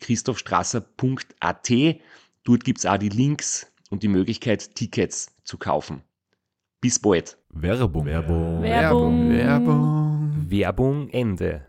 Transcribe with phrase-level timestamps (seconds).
[0.00, 1.70] www.christophstrasser.at.
[2.44, 6.02] Dort gibt es auch die Links und die Möglichkeit, Tickets zu kaufen.
[6.80, 7.36] Bis bald.
[7.50, 8.06] Werbung.
[8.06, 8.62] Werbung.
[8.62, 9.30] Werbung.
[9.30, 10.46] Werbung.
[10.48, 11.66] Werbung Ende.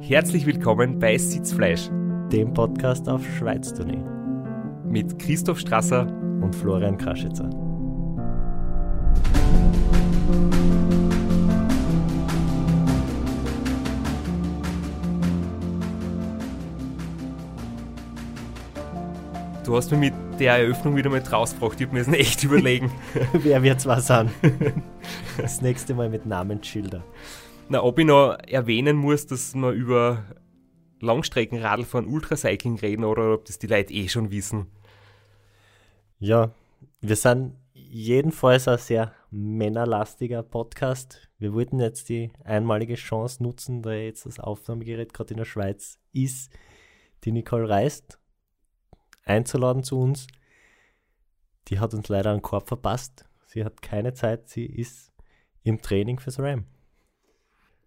[0.00, 1.90] Herzlich willkommen bei Sitzfleisch
[2.32, 4.02] dem Podcast auf Schweiz-Tournee
[4.86, 6.06] mit Christoph Strasser
[6.40, 7.50] und Florian Kraschitzer.
[19.64, 21.80] Du hast mir mit der Eröffnung wieder mal rausgebracht.
[21.80, 22.92] Ich habe mir das echt überlegen.
[23.32, 24.30] Wer wird's was an?
[25.38, 27.02] Das nächste Mal mit Namensschilder.
[27.70, 30.22] Na, ob ich noch erwähnen muss, dass wir über
[31.00, 34.66] Langstreckenradfahren, Ultracycling reden oder ob das die Leute eh schon wissen.
[36.18, 36.50] Ja,
[37.00, 41.30] wir sind jedenfalls ein sehr männerlastiger Podcast.
[41.38, 45.98] Wir wollten jetzt die einmalige Chance nutzen, da jetzt das Aufnahmegerät gerade in der Schweiz
[46.12, 46.52] ist,
[47.24, 48.18] die Nicole reist,
[49.24, 50.26] einzuladen zu uns.
[51.68, 53.24] Die hat uns leider einen Korb verpasst.
[53.46, 55.12] Sie hat keine Zeit, sie ist
[55.62, 56.66] im Training fürs RAM.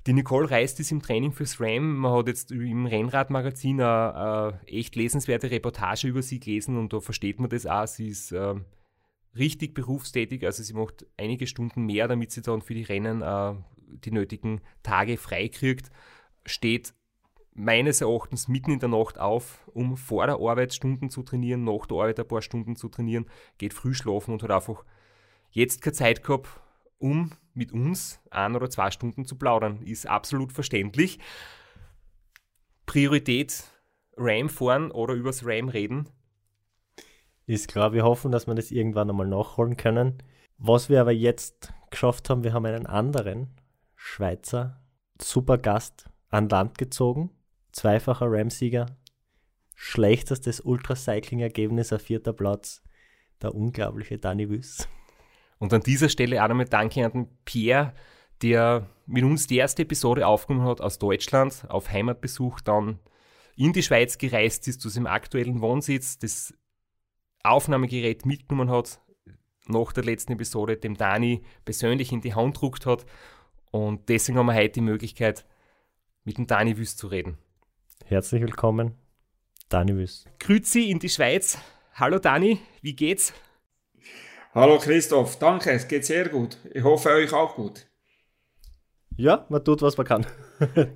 [0.07, 1.97] Die Nicole Reist ist im Training fürs RAM.
[1.97, 7.01] Man hat jetzt im Rennradmagazin eine, eine echt lesenswerte Reportage über sie gelesen und da
[7.01, 7.87] versteht man das auch.
[7.87, 8.55] Sie ist äh,
[9.35, 13.53] richtig berufstätig, also sie macht einige Stunden mehr, damit sie dann für die Rennen äh,
[14.05, 15.91] die nötigen Tage frei kriegt.
[16.45, 16.93] Steht
[17.57, 21.87] meines Erachtens mitten in der Nacht auf, um vor der Arbeit Stunden zu trainieren, nach
[21.87, 23.25] der Arbeit ein paar Stunden zu trainieren,
[23.57, 24.85] geht früh schlafen und hat einfach
[25.49, 26.49] jetzt keine Zeit gehabt,
[26.99, 29.81] um mit uns ein oder zwei Stunden zu plaudern.
[29.81, 31.19] Ist absolut verständlich.
[32.85, 33.63] Priorität
[34.15, 36.09] RAM fahren oder übers RAM reden.
[37.47, 40.21] Ist klar, wir hoffen, dass wir das irgendwann einmal nachholen können.
[40.57, 43.55] Was wir aber jetzt geschafft haben, wir haben einen anderen
[43.95, 44.81] Schweizer
[45.19, 47.31] Supergast an Land gezogen.
[47.77, 48.87] Zweifacher RAM-Sieger.
[49.75, 52.81] Schlechtestes Ultracycling-Ergebnis, ein vierter Platz.
[53.43, 54.89] Der unglaubliche Danny Wüss.
[55.59, 57.93] Und an dieser Stelle auch nochmal Danke an den Pierre,
[58.41, 62.97] der mit uns die erste Episode aufgenommen hat aus Deutschland, auf Heimatbesuch, dann
[63.55, 66.55] in die Schweiz gereist ist, zu seinem aktuellen Wohnsitz, das
[67.43, 69.01] Aufnahmegerät mitgenommen hat,
[69.67, 73.05] nach der letzten Episode dem Dani persönlich in die Hand gedruckt hat.
[73.69, 75.45] Und deswegen haben wir heute die Möglichkeit,
[76.23, 77.37] mit dem Dani Wüst zu reden.
[78.09, 78.95] Herzlich willkommen,
[79.67, 80.29] Dani Wüst.
[80.39, 81.57] Grüezi in die Schweiz.
[81.93, 83.33] Hallo Dani, wie geht's?
[84.53, 86.57] Hallo Christoph, danke, es geht sehr gut.
[86.73, 87.85] Ich hoffe euch auch gut.
[89.17, 90.25] Ja, man tut, was man kann.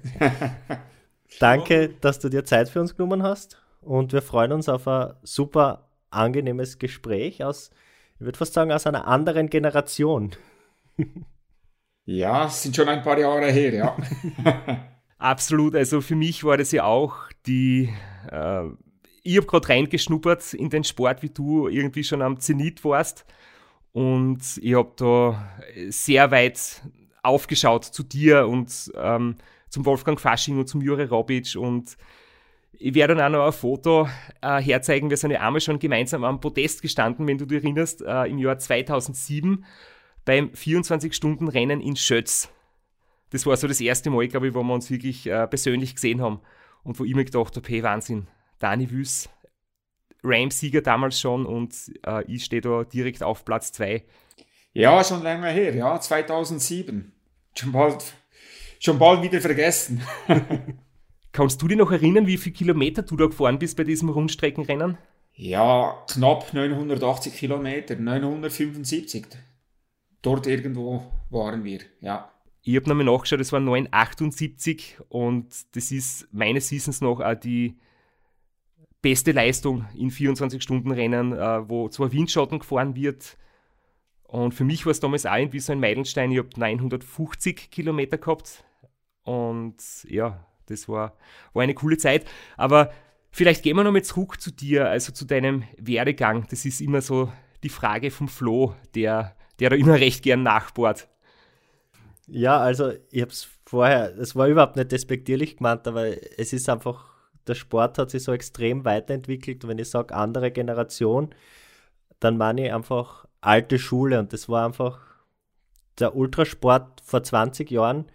[1.42, 5.14] danke, dass du dir Zeit für uns genommen hast und wir freuen uns auf ein
[5.22, 7.72] super angenehmes Gespräch aus,
[8.16, 10.32] ich würde fast sagen, aus einer anderen Generation.
[12.06, 13.98] ja, es sind schon ein paar Jahre her, ja.
[15.22, 17.16] Absolut, also für mich war das ja auch
[17.46, 17.94] die
[18.32, 18.64] äh,
[19.24, 23.24] ich habe gerade reingeschnuppert in den Sport, wie du irgendwie schon am Zenit warst.
[23.92, 25.48] Und ich habe da
[25.90, 26.82] sehr weit
[27.22, 29.36] aufgeschaut zu dir und ähm,
[29.70, 31.56] zum Wolfgang Fasching und zum Jure Robic.
[31.56, 31.98] Und
[32.74, 34.08] ich werde dann auch noch ein Foto
[34.42, 35.12] äh, herzeigen.
[35.12, 38.40] Wir sind ja einmal schon gemeinsam am Podest gestanden, wenn du dich erinnerst, äh, im
[38.40, 39.66] Jahr 2007
[40.26, 42.50] beim 24-Stunden-Rennen in Schötz.
[43.32, 46.22] Das war so das erste Mal, glaube ich, wo wir uns wirklich äh, persönlich gesehen
[46.22, 46.42] haben
[46.84, 48.28] und wo ich mir gedacht habe, hey, Wahnsinn,
[48.60, 49.30] Dani Wüss,
[50.24, 51.74] Rams-Sieger damals schon und
[52.06, 54.04] äh, ich stehe da direkt auf Platz 2.
[54.74, 57.12] Ja, schon länger her, ja, 2007.
[57.56, 58.14] Schon bald,
[58.80, 60.02] schon bald wieder vergessen.
[61.32, 64.98] Kannst du dich noch erinnern, wie viele Kilometer du da gefahren bist bei diesem Rundstreckenrennen?
[65.34, 69.28] Ja, knapp 980 Kilometer, 975.
[70.22, 72.31] Dort irgendwo waren wir, ja.
[72.64, 77.76] Ich habe nochmal nachgeschaut, es waren 978 und das ist meines Wissens noch auch die
[79.02, 83.38] beste Leistung in 24-Stunden-Rennen, äh, wo zwar Windschatten gefahren wird.
[84.24, 86.32] Und für mich war es damals auch irgendwie so ein Meilenstein.
[86.32, 88.64] Ich habe 950 Kilometer gehabt.
[89.24, 89.76] Und
[90.08, 91.18] ja, das war,
[91.54, 92.26] war eine coole Zeit.
[92.58, 92.94] Aber
[93.32, 96.48] vielleicht gehen wir nochmal zurück zu dir, also zu deinem Werdegang.
[96.50, 97.32] Das ist immer so
[97.64, 101.10] die Frage vom Flo, der, der da immer recht gern nachbohrt.
[102.34, 106.06] Ja, also ich habe es vorher, es war überhaupt nicht despektierlich gemeint, aber
[106.40, 107.06] es ist einfach,
[107.46, 109.68] der Sport hat sich so extrem weiterentwickelt.
[109.68, 111.36] Wenn ich sage andere Generation,
[112.22, 115.02] dann meine ich einfach alte Schule und das war einfach
[116.00, 118.06] der Ultrasport vor 20 Jahren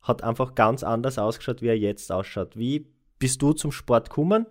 [0.00, 2.56] hat einfach ganz anders ausgeschaut, wie er jetzt ausschaut.
[2.56, 2.86] Wie
[3.18, 4.46] bist du zum Sport gekommen?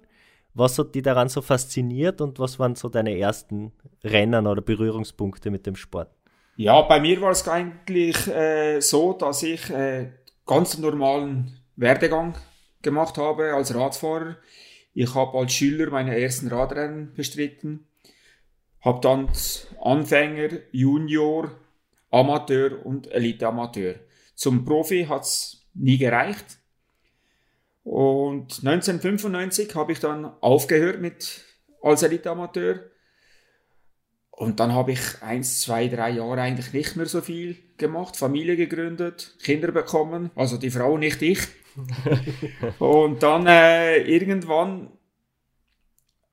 [0.54, 3.72] Was hat dich daran so fasziniert und was waren so deine ersten
[4.04, 6.17] Rennen oder Berührungspunkte mit dem Sport?
[6.60, 10.10] Ja, bei mir war es eigentlich äh, so, dass ich äh,
[10.48, 12.36] ganz normalen Werdegang
[12.82, 14.38] gemacht habe als Radfahrer.
[14.96, 17.86] Ich habe als Schüler meine ersten Radrennen bestritten,
[18.82, 19.30] habe dann
[19.84, 21.52] Anfänger, Junior,
[22.10, 23.94] Amateur und Elite-Amateur.
[24.34, 26.58] Zum Profi hat es nie gereicht.
[27.84, 31.46] Und 1995 habe ich dann aufgehört mit
[31.84, 32.80] als Elite-Amateur.
[34.38, 38.56] Und dann habe ich eins, zwei, drei Jahre eigentlich nicht mehr so viel gemacht, Familie
[38.56, 41.40] gegründet, Kinder bekommen, also die Frau, nicht ich.
[42.80, 44.92] und dann äh, irgendwann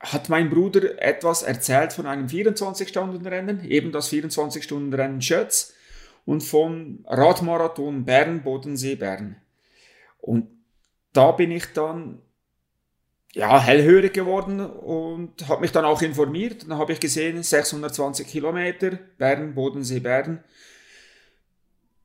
[0.00, 5.72] hat mein Bruder etwas erzählt von einem 24-Stunden-Rennen, eben das 24-Stunden-Rennen Schötz
[6.26, 9.36] und vom Radmarathon Bern, Bodensee, Bern.
[10.18, 10.48] Und
[11.14, 12.20] da bin ich dann
[13.34, 16.62] ja, hellhörig geworden und habe mich dann auch informiert.
[16.62, 20.42] Dann habe ich gesehen, 620 Kilometer, Bern, Bodensee, Bern.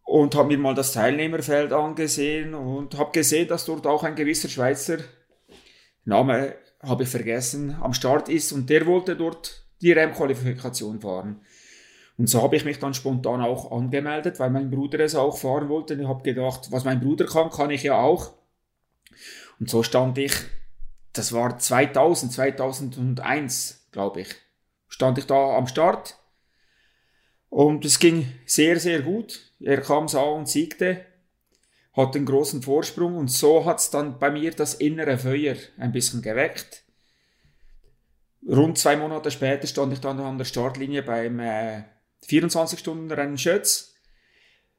[0.04, 4.50] Und habe mir mal das Teilnehmerfeld angesehen und habe gesehen, dass dort auch ein gewisser
[4.50, 4.98] Schweizer,
[6.04, 11.42] Name habe ich vergessen, am Start ist und der wollte dort die REM-Qualifikation fahren.
[12.18, 15.70] Und so habe ich mich dann spontan auch angemeldet, weil mein Bruder es auch fahren
[15.70, 15.94] wollte.
[15.94, 18.34] Und ich habe gedacht, was mein Bruder kann, kann ich ja auch.
[19.60, 20.34] Und so stand ich,
[21.14, 24.36] das war 2000, 2001, glaube ich,
[24.88, 26.16] stand ich da am Start.
[27.50, 29.54] Und es ging sehr, sehr gut.
[29.60, 31.06] Er kam, sah und siegte,
[31.94, 35.92] hat einen großen Vorsprung und so hat es dann bei mir das innere Feuer ein
[35.92, 36.84] bisschen geweckt.
[38.48, 41.84] Rund zwei Monate später stand ich dann an der Startlinie beim äh,
[42.28, 43.96] 24-Stunden-Rennen Schötz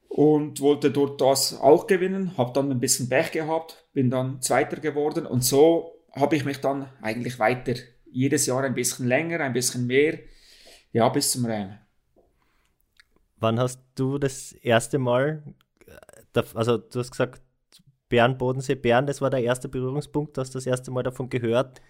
[0.08, 4.76] und wollte dort das auch gewinnen, habe dann ein bisschen Pech gehabt, bin dann Zweiter
[4.76, 7.74] geworden und so habe ich mich dann eigentlich weiter
[8.10, 10.18] jedes Jahr ein bisschen länger, ein bisschen mehr,
[10.92, 11.78] ja, bis zum Rennen.
[13.36, 15.42] Wann hast du das erste Mal,
[15.86, 17.42] äh, also du hast gesagt,
[18.08, 21.80] Bern, Bodensee, Bern, das war der erste Berührungspunkt, du hast das erste Mal davon gehört,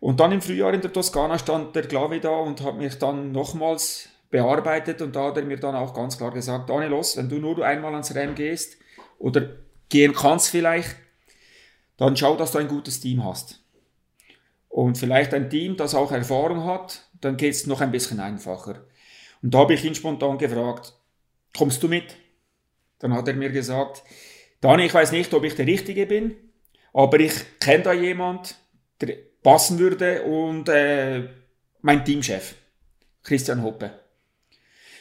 [0.00, 3.32] Und dann im Frühjahr in der Toskana stand der Glavi da und hat mich dann
[3.32, 7.28] nochmals bearbeitet und da hat er mir dann auch ganz klar gesagt, Dani, los, wenn
[7.28, 8.78] du nur einmal ans Rennen gehst
[9.18, 9.56] oder
[9.88, 10.96] gehen kannst vielleicht,
[11.96, 13.60] dann schau, dass du ein gutes Team hast.
[14.68, 18.86] Und vielleicht ein Team, das auch Erfahrung hat, dann geht es noch ein bisschen einfacher.
[19.42, 20.94] Und da habe ich ihn spontan gefragt,
[21.56, 22.16] kommst du mit?
[23.00, 24.02] Dann hat er mir gesagt,
[24.60, 26.36] Dani, ich weiß nicht, ob ich der Richtige bin,
[26.92, 28.60] aber ich kenne da jemand, der
[29.42, 31.28] passen würde und äh,
[31.82, 32.54] mein Teamchef,
[33.22, 33.92] Christian Hoppe.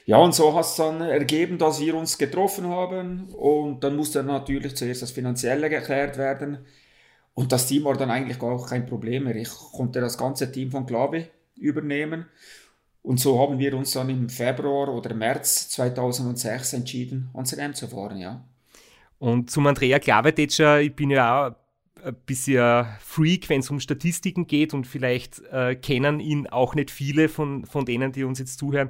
[0.06, 4.24] Ja, und so hat es dann ergeben, dass wir uns getroffen haben und dann musste
[4.24, 6.66] natürlich zuerst das Finanzielle geklärt werden
[7.36, 9.36] und das Team war dann eigentlich auch kein Problem mehr.
[9.36, 12.26] Ich konnte das ganze Team von Klavi übernehmen
[13.04, 17.88] und so haben wir uns dann im Februar oder März 2006 entschieden, ans Rennen zu
[17.88, 18.44] fahren, ja.
[19.20, 21.56] Und zum Andrea Klavedetscher, ich bin ja auch
[22.04, 26.92] ein bisschen Freak, wenn es um Statistiken geht und vielleicht äh, kennen ihn auch nicht
[26.92, 28.90] viele von, von denen, die uns jetzt zuhören.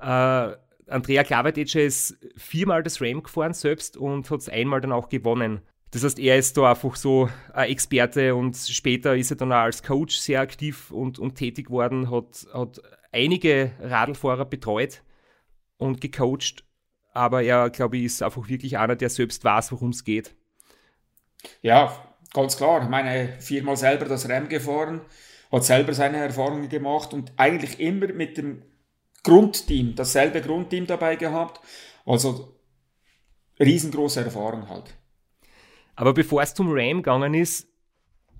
[0.00, 0.56] Äh,
[0.88, 5.60] Andrea Klavedetscher ist viermal das Ram gefahren selbst und hat es einmal dann auch gewonnen.
[5.90, 9.56] Das heißt, er ist da einfach so ein Experte und später ist er dann auch
[9.56, 15.02] als Coach sehr aktiv und, und tätig worden, hat, hat einige Radlfahrer betreut
[15.78, 16.64] und gecoacht,
[17.14, 20.34] aber er, glaube ich, ist einfach wirklich einer, der selbst weiß, worum es geht.
[21.62, 22.88] Ja, ganz klar.
[22.88, 25.00] Meine, viermal selber das Rennen gefahren,
[25.50, 28.62] hat selber seine Erfahrungen gemacht und eigentlich immer mit dem
[29.22, 31.60] Grundteam, dasselbe Grundteam dabei gehabt.
[32.06, 32.56] Also
[33.58, 34.94] riesengroße Erfahrung halt.
[35.96, 37.66] Aber bevor es zum Ram gegangen ist,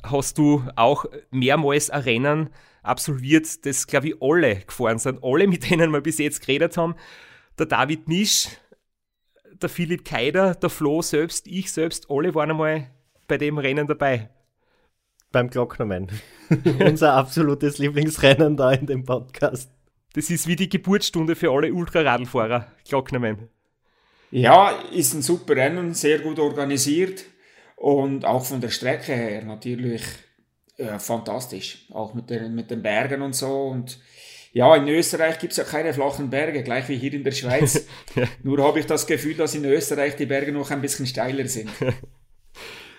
[0.02, 2.50] hast du auch mehrmals ein Rennen
[2.82, 5.22] absolviert, das, glaube ich, alle gefahren sind.
[5.22, 6.94] Alle, mit denen wir bis jetzt geredet haben.
[7.58, 8.48] Der David Nisch,
[9.60, 12.90] der Philipp Keider, der Flo selbst, ich selbst, alle waren einmal
[13.28, 14.30] bei dem Rennen dabei.
[15.30, 16.08] Beim Glocknermann.
[16.80, 19.70] Unser absolutes Lieblingsrennen da in dem Podcast.
[20.14, 23.48] Das ist wie die Geburtsstunde für alle Ultraradlfahrer, Glocknermann.
[24.30, 27.24] Ja, ist ein super Rennen, sehr gut organisiert
[27.76, 30.02] und auch von der Strecke her natürlich
[30.78, 31.86] äh, fantastisch.
[31.90, 33.66] Auch mit den, mit den Bergen und so.
[33.68, 33.98] Und
[34.52, 37.86] ja, in Österreich gibt es ja keine flachen Berge, gleich wie hier in der Schweiz.
[38.14, 38.24] ja.
[38.42, 41.70] Nur habe ich das Gefühl, dass in Österreich die Berge noch ein bisschen steiler sind.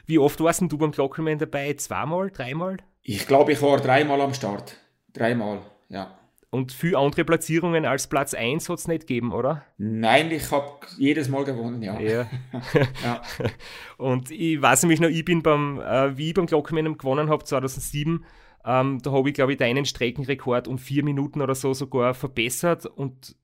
[0.09, 1.73] wie oft warst du beim Glockenmann dabei?
[1.73, 2.77] Zweimal, dreimal?
[3.03, 4.75] Ich glaube, ich war dreimal am Start.
[5.13, 6.19] Dreimal, ja.
[6.49, 9.63] Und viele andere Platzierungen als Platz 1 hat es nicht gegeben, oder?
[9.77, 11.99] Nein, ich habe jedes Mal gewonnen, ja.
[11.99, 12.27] ja.
[13.03, 13.21] ja.
[13.97, 17.43] Und ich weiß nämlich noch, ich bin beim, äh, wie ich beim Glockenmann gewonnen habe,
[17.43, 18.25] 2007,
[18.65, 22.87] ähm, da habe ich, glaube ich, deinen Streckenrekord um vier Minuten oder so sogar verbessert
[22.87, 23.35] und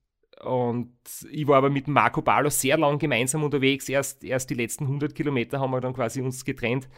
[0.42, 0.92] und
[1.30, 3.88] ich war aber mit Marco Balo sehr lang gemeinsam unterwegs.
[3.88, 6.88] Erst, erst die letzten 100 Kilometer haben wir dann quasi uns getrennt.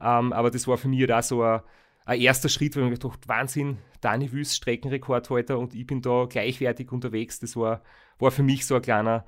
[0.00, 1.60] Ähm, aber das war für mich da so ein,
[2.04, 6.26] ein erster Schritt, weil ich mir gedacht Wahnsinn, Dani Wüst, Streckenrekordhalter und ich bin da
[6.28, 7.40] gleichwertig unterwegs.
[7.40, 7.82] Das war,
[8.18, 9.24] war für mich so ein kleiner,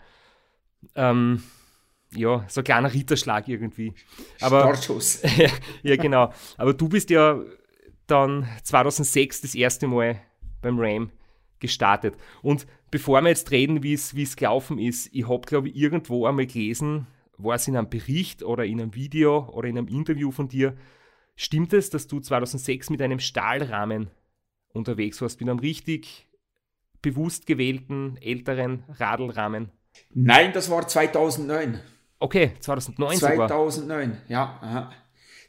[0.95, 1.43] ähm,
[2.15, 3.95] ja, so ein kleiner Ritterschlag irgendwie.
[4.41, 5.23] Aber, Startschuss.
[5.83, 6.33] ja, genau.
[6.57, 7.41] Aber du bist ja
[8.07, 10.21] dann 2006 das erste Mal
[10.63, 11.11] beim Ram
[11.61, 12.15] gestartet.
[12.43, 16.47] Und bevor wir jetzt reden, wie es gelaufen ist, ich habe, glaube ich, irgendwo einmal
[16.47, 20.49] gelesen, war es in einem Bericht oder in einem Video oder in einem Interview von
[20.49, 20.77] dir,
[21.41, 24.11] Stimmt es, dass du 2006 mit einem Stahlrahmen
[24.73, 26.27] unterwegs warst, mit einem richtig
[27.01, 29.71] bewusst gewählten älteren Radlrahmen?
[30.13, 31.81] Nein, das war 2009.
[32.19, 34.23] Okay, 2009 2009, sogar.
[34.27, 34.59] ja.
[34.61, 34.93] Aha.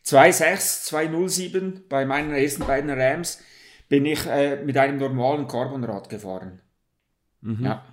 [0.05, 3.43] 2.6, 2.07 bei meinen ersten beiden Rams
[3.89, 6.61] bin ich äh, mit einem normalen Carbonrad gefahren.
[7.41, 7.65] Mhm.
[7.65, 7.83] Ja.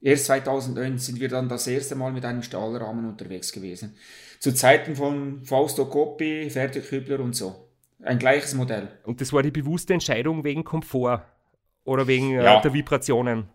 [0.00, 3.96] Erst 2009 sind wir dann das erste Mal mit einem Stahlrahmen unterwegs gewesen.
[4.38, 7.70] Zu Zeiten von Fausto Coppi, Fertig und so.
[8.02, 8.88] Ein gleiches Modell.
[9.04, 11.24] Und das war die bewusste Entscheidung wegen Komfort
[11.84, 12.60] oder wegen äh, ja.
[12.60, 13.48] der Vibrationen?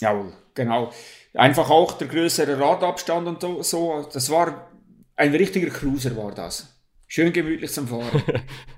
[0.00, 0.24] Ja,
[0.54, 0.92] genau.
[1.34, 4.08] Einfach auch der größere Radabstand und so.
[4.10, 4.70] Das war
[5.14, 6.74] ein richtiger Cruiser war das.
[7.06, 8.22] Schön gemütlich zum Fahren.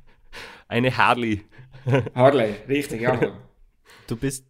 [0.69, 1.45] Eine Harley.
[2.15, 3.21] Harley, richtig, ja.
[4.07, 4.47] Du bist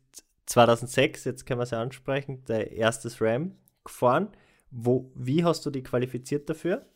[0.46, 4.28] 2006, jetzt können wir es ja ansprechen, der erstes Ram gefahren.
[4.70, 6.86] Wo, wie hast du die qualifiziert dafür?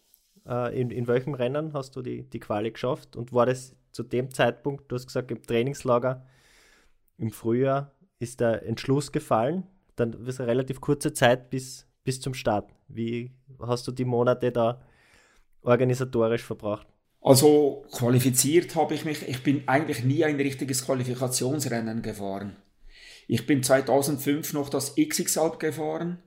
[0.46, 3.16] Äh, in, in welchem Rennen hast du die, die Quali geschafft?
[3.16, 6.26] Und war das zu dem Zeitpunkt, du hast gesagt, im Trainingslager
[7.18, 9.64] im Frühjahr ist der Entschluss gefallen?
[9.96, 12.70] Dann ist eine relativ kurze Zeit bis, bis zum Start.
[12.88, 14.80] Wie hast du die Monate da
[15.62, 16.86] organisatorisch verbracht?
[17.22, 22.56] Also qualifiziert habe ich mich, ich bin eigentlich nie ein richtiges Qualifikationsrennen gefahren.
[23.28, 26.18] Ich bin 2005 noch das XX-Alp gefahren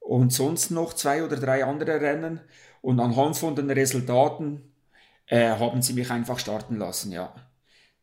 [0.00, 2.40] und sonst noch zwei oder drei andere Rennen.
[2.82, 4.70] Und anhand von den Resultaten
[5.26, 7.34] äh, haben sie mich einfach starten lassen, ja.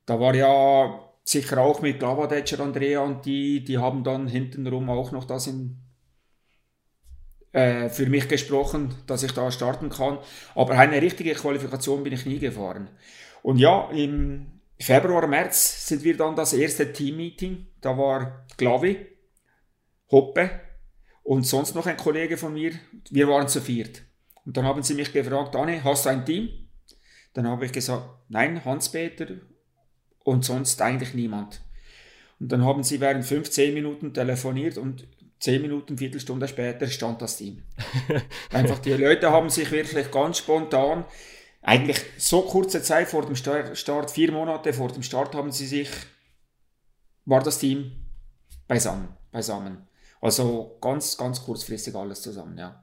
[0.06, 5.12] Da war ja sicher auch mit Glavadetscher Andrea und die, die haben dann hintenrum auch
[5.12, 5.78] noch das in,
[7.54, 10.18] äh, für mich gesprochen, dass ich da starten kann.
[10.56, 12.90] Aber eine richtige Qualifikation bin ich nie gefahren.
[13.42, 17.68] Und ja, im Februar, März sind wir dann das erste Team-Meeting.
[17.80, 19.06] Da war Glavi,
[20.12, 20.50] Hoppe
[21.22, 22.74] und sonst noch ein Kollege von mir.
[23.10, 24.02] Wir waren zu viert.
[24.46, 26.50] Und dann haben sie mich gefragt, Anne, hast du ein Team?
[27.34, 29.28] Dann habe ich gesagt, nein, Hans-Peter
[30.24, 31.62] und sonst eigentlich niemand.
[32.40, 35.08] Und dann haben sie während 15 Minuten telefoniert und
[35.44, 37.64] 10 Minuten, Viertelstunde später stand das Team.
[38.54, 41.04] Einfach die Leute haben sich wirklich ganz spontan
[41.62, 45.90] eigentlich so kurze Zeit vor dem Start, vier Monate vor dem Start, haben sie sich,
[47.26, 47.92] war das Team
[48.70, 49.10] beisammen.
[49.34, 49.86] beisammen.
[50.22, 52.82] Also ganz, ganz kurzfristig alles zusammen, ja.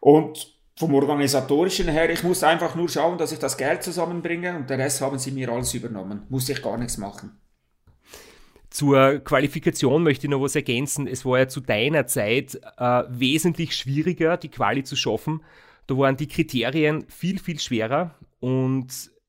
[0.00, 4.68] Und vom organisatorischen her, ich muss einfach nur schauen, dass ich das Geld zusammenbringe und
[4.68, 6.26] der Rest haben sie mir alles übernommen.
[6.28, 7.40] Muss ich gar nichts machen.
[8.76, 11.06] Zur Qualifikation möchte ich noch was ergänzen.
[11.06, 15.42] Es war ja zu deiner Zeit äh, wesentlich schwieriger, die Quali zu schaffen,
[15.86, 18.88] da waren die Kriterien viel, viel schwerer und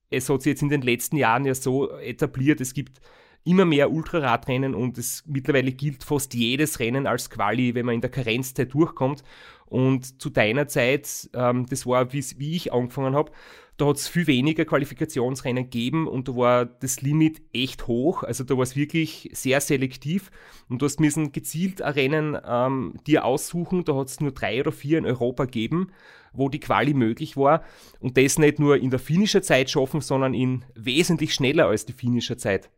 [0.09, 2.99] es hat sich jetzt in den letzten Jahren ja so etabliert, es gibt
[3.45, 8.01] immer mehr Ultraradrennen und es mittlerweile gilt fast jedes Rennen als Quali, wenn man in
[8.01, 9.23] der Karenzzeit durchkommt.
[9.65, 13.31] Und zu deiner Zeit, ähm, das war wie, wie ich angefangen habe,
[13.77, 18.23] da hat es viel weniger Qualifikationsrennen gegeben und da war das Limit echt hoch.
[18.23, 20.31] Also da war es wirklich sehr selektiv
[20.67, 23.85] und du hast müssen gezielt ein Rennen ähm, dir aussuchen.
[23.85, 25.91] Da hat es nur drei oder vier in Europa gegeben,
[26.33, 27.63] wo die Quali möglich war
[27.99, 31.93] und das nicht nur in der finnischer Zeit schaffen, sondern in wesentlich schneller als die
[31.93, 32.71] finnischer Zeit.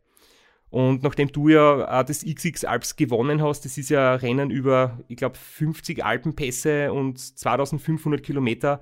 [0.69, 4.99] Und nachdem du ja das XX Alps gewonnen hast, das ist ja ein Rennen über,
[5.07, 8.81] ich glaube, 50 Alpenpässe und 2500 Kilometer.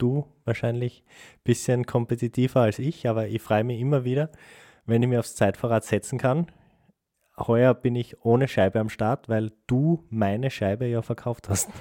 [0.00, 4.30] Du wahrscheinlich ein bisschen kompetitiver als ich, aber ich freue mich immer wieder,
[4.86, 6.46] wenn ich mir aufs Zeitfahrrad setzen kann.
[7.38, 11.68] Heuer bin ich ohne Scheibe am Start, weil du meine Scheibe ja verkauft hast.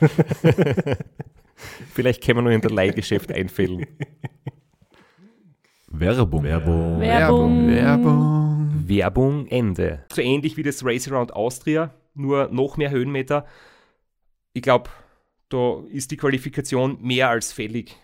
[1.93, 3.85] Vielleicht können wir noch in der Leihgeschäft einfällen.
[5.87, 6.43] Werbung.
[6.43, 6.99] Werbung.
[6.99, 7.67] Werbung.
[7.69, 8.83] Werbung.
[8.85, 10.03] Werbung Ende.
[10.11, 13.45] So ähnlich wie das Race Around Austria, nur noch mehr Höhenmeter.
[14.51, 14.89] Ich glaube,
[15.47, 17.95] da ist die Qualifikation mehr als fällig.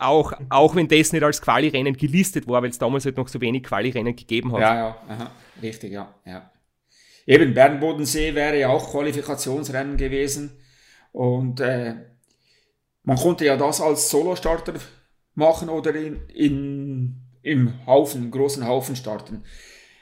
[0.00, 3.40] Auch, auch wenn das nicht als Quali-Rennen gelistet war, weil es damals halt noch so
[3.40, 4.60] wenig Quali-Rennen gegeben hat.
[4.60, 5.30] Ja, ja, aha,
[5.62, 6.50] richtig, ja, ja.
[7.26, 10.58] Eben, Bern-Bodensee wäre ja auch Qualifikationsrennen gewesen.
[11.12, 11.94] Und äh,
[13.02, 14.74] man konnte ja das als Solostarter
[15.34, 19.44] machen oder in, in, im Haufen, großen Haufen starten.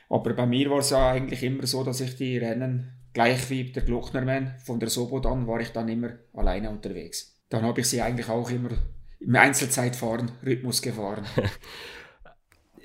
[0.08, 3.72] Aber bei mir war es ja eigentlich immer so, dass ich die Rennen, gleich wie
[3.72, 7.38] der Glocknermann von der Sobodan, war ich dann immer alleine unterwegs.
[7.50, 8.70] Dann habe ich sie eigentlich auch immer
[9.20, 11.24] im Einzelzeitfahren, Rhythmus gefahren.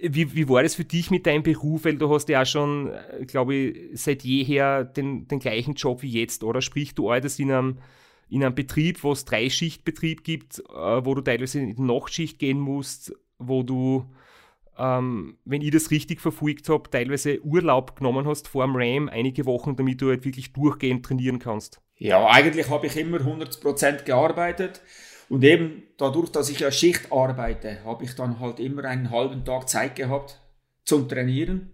[0.06, 1.86] Wie, wie war das für dich mit deinem Beruf?
[1.86, 6.02] Weil du hast ja auch schon, äh, glaube ich, seit jeher den, den gleichen Job
[6.02, 6.62] wie jetzt, oder?
[6.62, 7.78] Sprich, du arbeitest in einem,
[8.28, 12.38] in einem Betrieb, wo es drei Schichtbetrieb gibt, äh, wo du teilweise in die Nachtschicht
[12.38, 14.13] gehen musst, wo du,
[14.78, 19.46] ähm, wenn ich das richtig verfolgt habe, teilweise Urlaub genommen hast vor dem RAM, einige
[19.46, 21.80] Wochen, damit du halt wirklich durchgehend trainieren kannst.
[21.96, 24.82] Ja, eigentlich habe ich immer 100% gearbeitet
[25.34, 29.43] Und eben dadurch, dass ich ja Schicht arbeite, habe ich dann halt immer einen halben
[29.43, 30.39] Tag Zeit gehabt
[30.86, 31.74] zum Trainieren.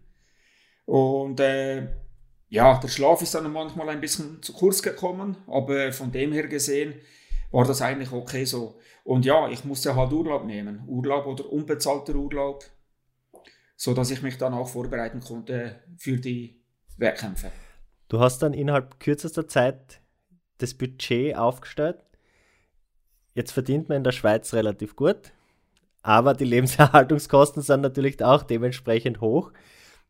[0.86, 1.89] Und äh,
[2.48, 6.48] ja, der Schlaf ist dann manchmal ein bisschen zu kurz gekommen, aber von dem her
[6.48, 6.93] gesehen
[7.52, 8.80] war das eigentlich okay so.
[9.04, 12.63] Und ja, ich musste halt Urlaub nehmen, Urlaub oder unbezahlter Urlaub,
[13.76, 16.63] so dass ich mich dann auch vorbereiten konnte für die
[16.95, 17.52] Wettkämpfe.
[18.08, 20.00] Du hast dann innerhalb kürzester Zeit
[20.60, 22.06] das Budget aufgestellt.
[23.39, 25.32] Jetzt verdient man in der Schweiz relativ gut,
[26.02, 29.54] aber die Lebenserhaltungskosten sind natürlich auch dementsprechend hoch.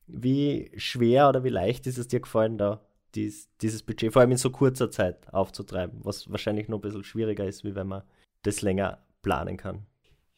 [0.08, 2.82] Wie schwer oder wie leicht ist es dir gefallen, da
[3.14, 7.04] dies, dieses Budget vor allem in so kurzer Zeit aufzutreiben, was wahrscheinlich noch ein bisschen
[7.04, 8.02] schwieriger ist, wie wenn man
[8.42, 9.86] das länger planen kann?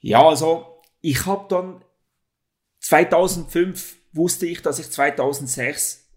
[0.02, 1.86] Ja, also ich habe dann
[2.82, 6.10] 2005 wusste ich, dass ich 2006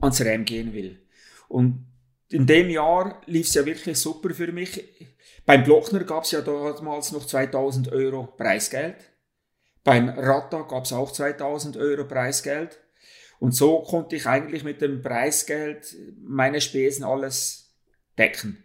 [0.00, 1.02] ans Rennen gehen will.
[1.48, 1.84] Und
[2.30, 4.84] in dem Jahr lief es ja wirklich super für mich.
[5.46, 8.96] Beim Glockner gab es ja damals noch 2000 Euro Preisgeld.
[9.82, 12.78] Beim Ratta gab es auch 2000 Euro Preisgeld.
[13.38, 17.74] Und so konnte ich eigentlich mit dem Preisgeld meine Spesen alles
[18.18, 18.64] decken.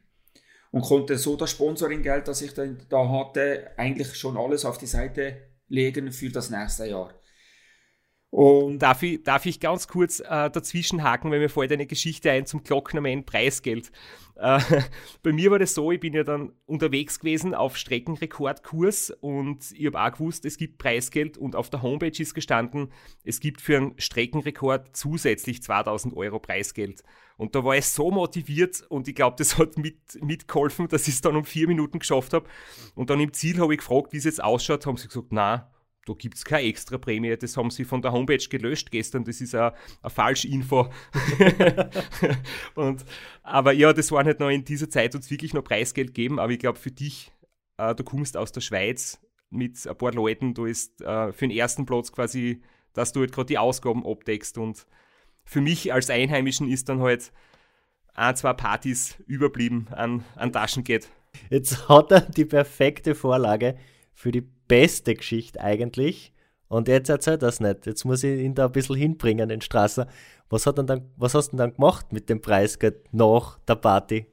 [0.71, 4.87] Und konnte so das Sponsoringgeld, das ich dann da hatte, eigentlich schon alles auf die
[4.87, 7.13] Seite legen für das nächste Jahr.
[8.33, 12.31] Und darf ich, darf ich ganz kurz äh, dazwischen haken, weil mir fällt eine Geschichte
[12.31, 13.91] ein zum Glocknerman Preisgeld.
[14.37, 14.59] Äh,
[15.21, 19.85] bei mir war das so, ich bin ja dann unterwegs gewesen auf Streckenrekordkurs und ich
[19.85, 22.91] habe auch gewusst, es gibt Preisgeld und auf der Homepage ist gestanden,
[23.23, 27.03] es gibt für einen Streckenrekord zusätzlich 2000 Euro Preisgeld.
[27.37, 31.13] Und da war ich so motiviert und ich glaube, das hat mit, mitgeholfen, dass ich
[31.13, 32.49] es dann um vier Minuten geschafft habe.
[32.95, 35.69] Und dann im Ziel habe ich gefragt, wie es jetzt ausschaut, haben sie gesagt, na,
[36.05, 37.35] da gibt es keine extra Prämie.
[37.37, 39.23] Das haben sie von der Homepage gelöscht gestern.
[39.23, 39.73] Das ist eine,
[40.05, 40.89] Falschinfo.
[42.75, 43.05] und,
[43.41, 46.39] aber ja, das waren halt noch in dieser Zeit uns wirklich noch Preisgeld geben.
[46.39, 47.31] Aber ich glaube, für dich,
[47.77, 51.55] äh, du kommst aus der Schweiz mit ein paar Leuten, du ist äh, für den
[51.55, 52.61] ersten Platz quasi,
[52.93, 54.57] dass du halt gerade die Ausgaben abdeckst.
[54.57, 54.85] Und
[55.45, 57.31] für mich als Einheimischen ist dann halt
[58.13, 61.09] ein, zwei Partys überblieben an, an Taschengeld.
[61.49, 63.77] Jetzt hat er die perfekte Vorlage
[64.13, 66.33] für die beste Geschichte eigentlich.
[66.67, 67.85] Und jetzt erzählt das nicht.
[67.85, 70.07] Jetzt muss ich ihn da ein bisschen hinbringen, den Strasser.
[70.49, 74.25] Was, hat dann, was hast du denn dann gemacht mit dem Preisgeld nach der Party?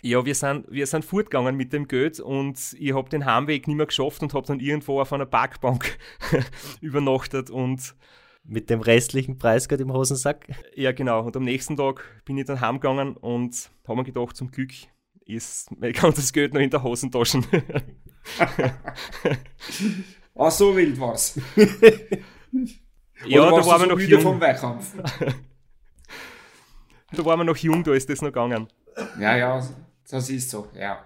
[0.00, 3.76] Ja, wir sind, wir sind fortgegangen mit dem Geld und ich habe den Heimweg nicht
[3.76, 5.98] mehr geschafft und habe dann irgendwo auf einer Parkbank
[6.80, 7.94] übernachtet und
[8.44, 10.46] mit dem restlichen Preisgeld im Hosensack?
[10.74, 11.22] Ja, genau.
[11.22, 14.72] Und am nächsten Tag bin ich dann heimgegangen und habe mir gedacht, zum Glück
[15.26, 17.42] ist mein ganzes Geld noch in der Hosentasche.
[20.34, 21.38] Ah, so wild war's.
[23.26, 24.22] ja, da waren wir noch müde jung.
[24.22, 24.94] vom Wettkampf.
[27.12, 28.68] da waren wir noch jung, da ist das noch gegangen.
[29.18, 29.66] Ja, ja,
[30.08, 31.04] das ist so, ja.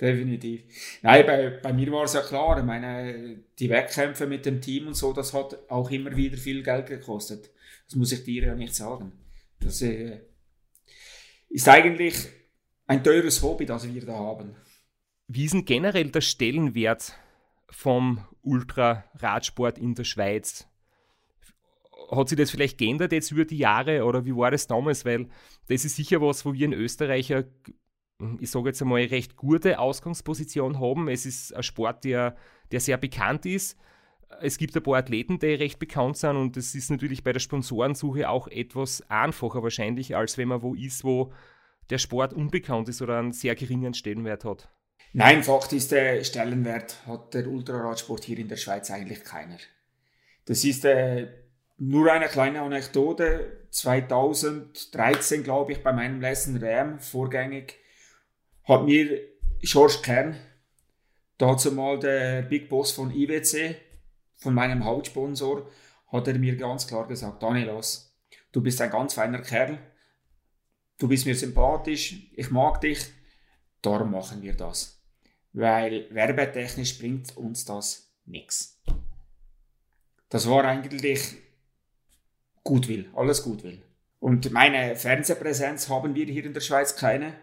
[0.00, 0.62] Definitiv.
[1.02, 4.86] Nein, bei, bei mir war es ja klar, ich meine, die Wettkämpfe mit dem Team
[4.86, 7.50] und so, das hat auch immer wieder viel Geld gekostet.
[7.86, 9.12] Das muss ich dir ja nicht sagen.
[9.58, 10.20] Das äh,
[11.48, 12.28] ist eigentlich
[12.86, 14.54] ein teures Hobby, das wir da haben.
[15.30, 17.12] Wie ist denn generell der Stellenwert
[17.68, 20.66] vom Ultraradsport in der Schweiz?
[22.10, 25.04] Hat sich das vielleicht geändert jetzt über die Jahre oder wie war das damals?
[25.04, 25.28] Weil
[25.68, 27.30] das ist sicher was, wo wir in Österreich,
[28.40, 31.08] ich sage jetzt einmal, recht gute Ausgangsposition haben.
[31.08, 32.34] Es ist ein Sport, der,
[32.72, 33.78] der sehr bekannt ist.
[34.40, 37.40] Es gibt ein paar Athleten, die recht bekannt sind und es ist natürlich bei der
[37.40, 41.34] Sponsorensuche auch etwas einfacher wahrscheinlich, als wenn man wo ist, wo
[41.90, 44.70] der Sport unbekannt ist oder einen sehr geringen Stellenwert hat.
[45.12, 49.58] Nein, Fakt ist, der Stellenwert hat der Ultraradsport hier in der Schweiz eigentlich keiner.
[50.44, 51.28] Das ist äh,
[51.78, 53.66] nur eine kleine Anekdote.
[53.70, 57.76] 2013, glaube ich, bei meinem letzten RAM vorgängig,
[58.64, 59.20] hat mir
[59.60, 60.36] George Kern,
[61.38, 63.76] dazu mal der Big Boss von IWC,
[64.36, 65.70] von meinem Hauptsponsor,
[66.12, 68.16] hat er mir ganz klar gesagt, Danielos,
[68.52, 69.78] du bist ein ganz feiner Kerl,
[70.98, 73.00] du bist mir sympathisch, ich mag dich,
[73.82, 74.98] darum machen wir das
[75.52, 78.80] weil werbetechnisch bringt uns das nichts.
[80.28, 81.36] Das war eigentlich
[82.62, 83.82] Gutwill, alles Gutwill.
[84.20, 87.34] Und meine Fernsehpräsenz haben wir hier in der Schweiz keine.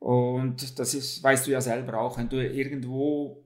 [0.00, 3.44] Und das ist, weißt du ja selber auch, wenn du irgendwo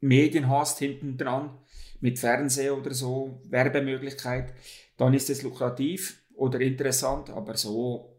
[0.00, 1.58] Medien hast hinten dran,
[2.00, 4.54] mit Fernseh oder so, Werbemöglichkeit,
[4.96, 8.17] dann ist es lukrativ oder interessant, aber so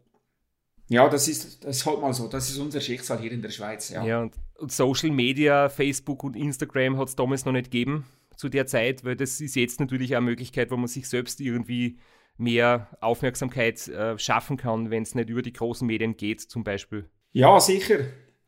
[0.90, 2.26] ja, das ist, das ist halt mal so.
[2.26, 3.90] Das ist unser Schicksal hier in der Schweiz.
[3.90, 8.06] Ja, ja und, und Social Media, Facebook und Instagram hat es damals noch nicht gegeben
[8.34, 11.40] zu der Zeit, weil das ist jetzt natürlich auch eine Möglichkeit, wo man sich selbst
[11.40, 12.00] irgendwie
[12.38, 17.08] mehr Aufmerksamkeit äh, schaffen kann, wenn es nicht über die großen Medien geht, zum Beispiel.
[17.30, 17.98] Ja, sicher.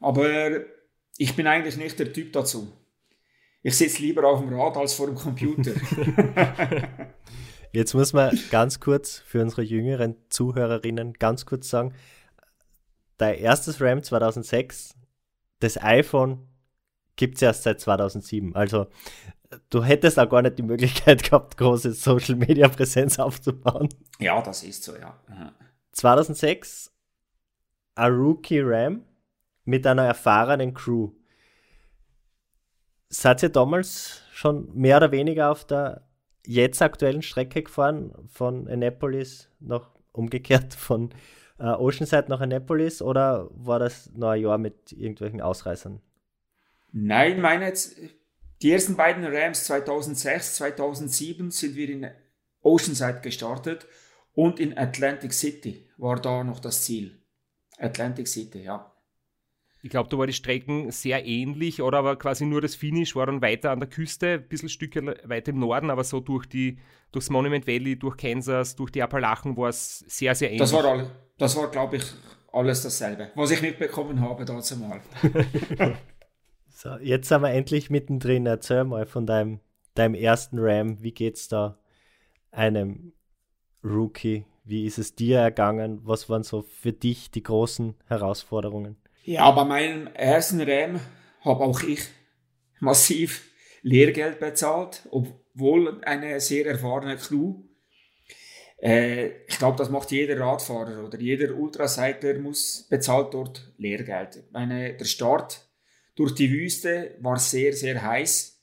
[0.00, 0.62] Aber
[1.16, 2.72] ich bin eigentlich nicht der Typ dazu.
[3.62, 5.70] Ich sitze lieber auf dem Rad als vor dem Computer.
[7.72, 11.94] Jetzt muss man ganz kurz für unsere jüngeren Zuhörerinnen ganz kurz sagen,
[13.22, 14.96] dein erstes RAM 2006,
[15.60, 16.48] das iPhone
[17.16, 18.54] gibt es erst seit 2007.
[18.56, 18.88] Also
[19.70, 23.88] du hättest auch gar nicht die Möglichkeit gehabt, große Social Media Präsenz aufzubauen.
[24.18, 25.16] ja, das ist so, ja.
[25.92, 26.92] 2006
[27.94, 29.04] ein Rookie Ram
[29.64, 31.12] mit einer erfahrenen Crew.
[33.08, 36.08] Seid ihr damals schon mehr oder weniger auf der
[36.44, 41.10] jetzt aktuellen Strecke gefahren, von Annapolis nach umgekehrt von
[41.58, 46.00] äh, Oceanside nach Annapolis oder war das ein Jahr mit irgendwelchen Ausreißern?
[46.92, 47.72] Nein, meine
[48.62, 52.10] die ersten beiden Rams 2006, 2007 sind wir in
[52.62, 53.88] Oceanside gestartet
[54.34, 57.18] und in Atlantic City war da noch das Ziel.
[57.78, 58.91] Atlantic City, ja.
[59.84, 63.26] Ich glaube, da war die Strecken sehr ähnlich, oder aber quasi nur das Finish war
[63.26, 66.78] dann weiter an der Küste, ein bisschen Stücke weiter im Norden, aber so durch die,
[67.10, 70.60] durchs Monument Valley, durch Kansas, durch die Appalachen war es sehr, sehr ähnlich.
[70.60, 72.04] Das war, das war glaube ich,
[72.52, 75.00] alles dasselbe, was ich mitbekommen habe dazu mal.
[76.68, 78.46] so, jetzt sind wir endlich mittendrin.
[78.46, 79.58] Erzähl mal von deinem,
[79.94, 81.02] deinem ersten Ram.
[81.02, 81.76] Wie geht's da
[82.52, 83.14] einem
[83.82, 84.44] Rookie?
[84.64, 86.00] Wie ist es dir ergangen?
[86.04, 88.96] Was waren so für dich die großen Herausforderungen?
[89.24, 90.98] Ja, bei meinem ersten Ram
[91.42, 92.00] habe auch ich
[92.80, 93.44] massiv
[93.82, 97.62] Lehrgeld bezahlt, obwohl eine sehr erfahrene Crew.
[98.82, 104.42] Äh, ich glaube, das macht jeder Radfahrer oder jeder Ultracycler muss bezahlt dort Lehrgeld.
[104.50, 105.68] Meine, der Start
[106.16, 108.60] durch die Wüste war sehr, sehr heiß.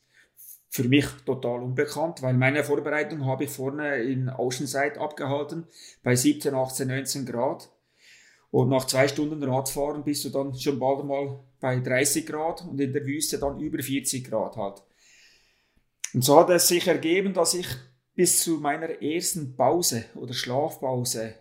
[0.68, 5.68] Für mich total unbekannt, weil meine Vorbereitung habe ich vorne in Oceanside abgehalten,
[6.04, 7.70] bei 17, 18, 19 Grad.
[8.52, 12.80] Und nach zwei Stunden Radfahren bist du dann schon bald mal bei 30 Grad und
[12.82, 14.82] in der Wüste dann über 40 Grad halt.
[16.14, 17.68] Und so hat es sich ergeben, dass ich
[18.16, 21.36] bis zu meiner ersten Pause oder Schlafpause,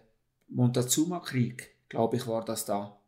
[0.49, 3.01] Montezuma-Krieg, glaube ich, war das da.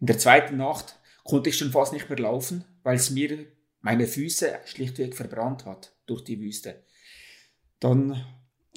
[0.00, 3.46] In der zweiten Nacht konnte ich schon fast nicht mehr laufen, weil es mir
[3.80, 6.82] meine Füße schlichtweg verbrannt hat durch die Wüste.
[7.80, 8.24] Dann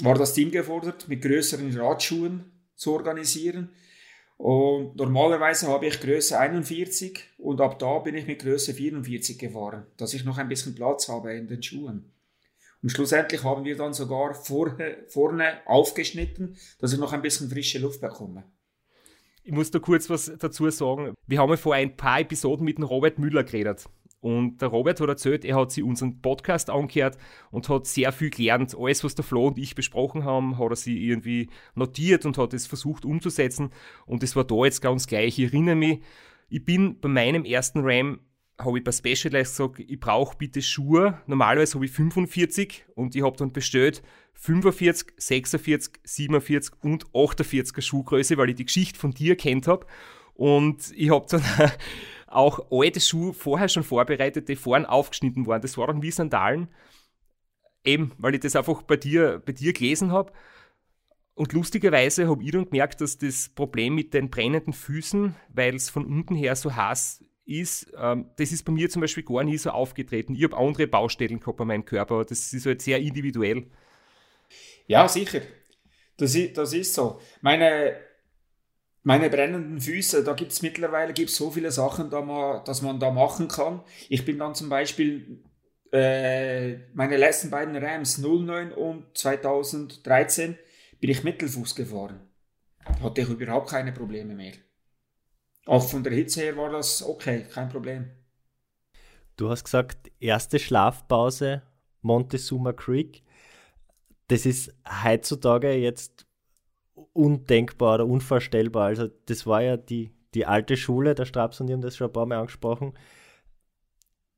[0.01, 3.69] war das Team gefordert, mit größeren Radschuhen zu organisieren
[4.37, 9.85] und normalerweise habe ich Größe 41 und ab da bin ich mit Größe 44 gefahren,
[9.97, 12.11] dass ich noch ein bisschen Platz habe in den Schuhen.
[12.81, 17.79] Und schlussendlich haben wir dann sogar vorne, vorne aufgeschnitten, dass ich noch ein bisschen frische
[17.79, 18.43] Luft bekomme.
[19.45, 21.13] Ich muss da kurz was dazu sagen.
[21.27, 23.85] Wir haben ja vor ein paar Episoden mit dem Robert Müller geredet.
[24.23, 27.17] Und der Robert hat erzählt, er hat sich unseren Podcast angehört
[27.51, 28.73] und hat sehr viel gelernt.
[28.73, 32.53] Alles, was der Flo und ich besprochen haben, hat er sich irgendwie notiert und hat
[32.53, 33.71] es versucht umzusetzen.
[34.05, 35.39] Und es war da jetzt ganz gleich.
[35.39, 35.99] Ich erinnere mich,
[36.47, 38.21] ich bin bei meinem ersten RAM,
[38.57, 41.19] habe ich bei Specialized gesagt, ich brauche bitte Schuhe.
[41.27, 44.03] Normalerweise habe ich 45 und ich habe dann bestellt
[44.35, 49.85] 45, 46, 47 und 48er Schuhgröße, weil ich die Geschichte von dir kennt habe.
[50.33, 51.43] Und ich habe dann
[52.33, 55.61] auch alte Schuhe vorher schon vorbereitet, die vorn aufgeschnitten waren.
[55.61, 56.67] Das waren wie Sandalen.
[57.83, 60.31] Eben, weil ich das einfach bei dir, bei dir gelesen habe.
[61.35, 65.89] Und lustigerweise habe ich dann gemerkt, dass das Problem mit den brennenden Füßen, weil es
[65.89, 69.57] von unten her so heiß ist, ähm, das ist bei mir zum Beispiel gar nie
[69.57, 70.35] so aufgetreten.
[70.35, 73.67] Ich habe andere Baustellen gehabt bei meinem Körper, aber das ist halt sehr individuell.
[74.87, 75.41] Ja, sicher.
[76.17, 77.19] Das ist, das ist so.
[77.41, 77.97] Meine
[79.03, 82.99] meine brennenden Füße, da gibt es mittlerweile gibt's so viele Sachen, da man, dass man
[82.99, 83.81] da machen kann.
[84.09, 85.43] Ich bin dann zum Beispiel
[85.91, 90.57] äh, meine letzten beiden Rams 09 und 2013
[90.99, 92.21] bin ich Mittelfuß gefahren.
[93.01, 94.53] Hatte ich überhaupt keine Probleme mehr.
[95.65, 98.09] Auch von der Hitze her war das okay, kein Problem.
[99.35, 101.63] Du hast gesagt, erste Schlafpause
[102.01, 103.23] Montezuma Creek.
[104.27, 106.25] Das ist heutzutage jetzt
[107.13, 108.87] undenkbar oder unvorstellbar.
[108.87, 112.07] Also das war ja die, die alte Schule, der Straps und die haben das schon
[112.07, 112.93] ein paar Mal angesprochen.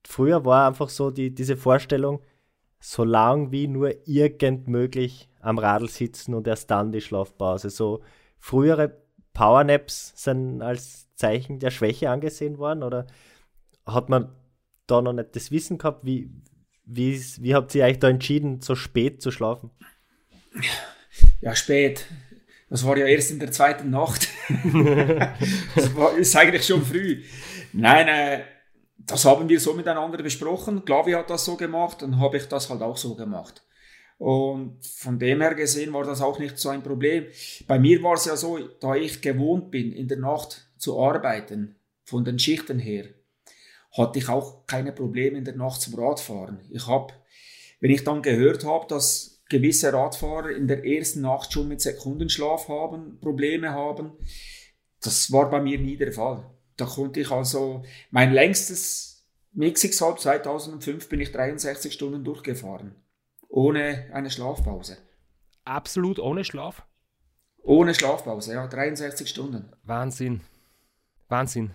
[0.06, 2.22] Früher war einfach so die, diese Vorstellung,
[2.80, 7.70] so lang wie nur irgend möglich am Radl sitzen und erst dann die Schlafpause.
[7.70, 8.04] So
[8.38, 9.02] frühere
[9.34, 13.08] Powernaps sind als Zeichen der Schwäche angesehen worden oder
[13.86, 14.36] hat man
[14.88, 16.06] da noch nicht das Wissen gehabt?
[16.06, 16.30] Wie,
[16.86, 19.72] wie, wie habt ihr euch da entschieden, so spät zu schlafen?
[21.42, 22.06] Ja, spät.
[22.70, 24.28] Das war ja erst in der zweiten Nacht.
[25.76, 27.24] das war, ist eigentlich schon früh.
[27.74, 28.44] Nein, äh,
[28.98, 30.84] das haben wir so miteinander besprochen.
[30.84, 33.64] Klavi hat das so gemacht, dann habe ich das halt auch so gemacht.
[34.18, 37.26] Und von dem her gesehen war das auch nicht so ein Problem.
[37.68, 41.76] Bei mir war es ja so, da ich gewohnt bin, in der Nacht zu arbeiten,
[42.04, 43.08] von den Schichten her,
[43.92, 46.60] hatte ich auch keine Probleme in der Nacht zum Radfahren.
[46.70, 47.14] Ich habe,
[47.80, 52.68] wenn ich dann gehört habe, dass gewisse Radfahrer in der ersten Nacht schon mit Sekundenschlaf
[52.68, 54.14] haben, Probleme haben,
[55.02, 56.44] das war bei mir nie der Fall.
[56.78, 62.96] Da konnte ich also, mein längstes Mixixhalb 2005 bin ich 63 Stunden durchgefahren.
[63.48, 64.98] Ohne eine Schlafpause.
[65.64, 66.84] Absolut ohne Schlaf?
[67.64, 69.72] Ohne Schlafpause, ja, 63 Stunden.
[69.84, 70.42] Wahnsinn.
[71.30, 71.72] Wahnsinn.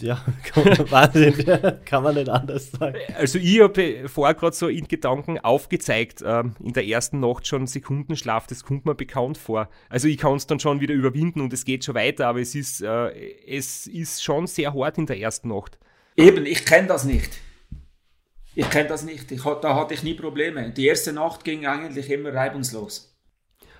[0.00, 1.34] Ja, kann man, Wahnsinn,
[1.84, 2.98] kann man nicht anders sagen.
[3.16, 7.66] Also ich habe vorher gerade so in Gedanken aufgezeigt, ähm, in der ersten Nacht schon
[7.66, 9.68] Sekundenschlaf, das kommt mir bekannt vor.
[9.88, 12.54] Also ich kann es dann schon wieder überwinden und es geht schon weiter, aber es
[12.54, 13.10] ist, äh,
[13.46, 15.78] es ist schon sehr hart in der ersten Nacht.
[16.16, 17.40] Eben, ich kenne das nicht.
[18.54, 19.30] Ich kenne das nicht.
[19.30, 20.70] Ich, da hatte ich nie Probleme.
[20.70, 23.16] Die erste Nacht ging eigentlich immer reibungslos.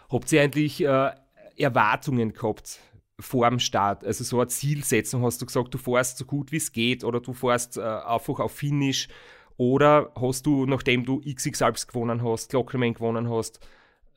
[0.08, 1.10] Habt ihr eigentlich äh,
[1.56, 2.78] Erwartungen gehabt
[3.20, 4.04] vor dem Start?
[4.04, 7.20] Also so eine Zielsetzung, hast du gesagt, du fährst so gut wie es geht oder
[7.20, 9.08] du fährst äh, einfach auf Finish
[9.56, 13.60] oder hast du, nachdem du XX Alps gewonnen hast, Glockerman gewonnen hast,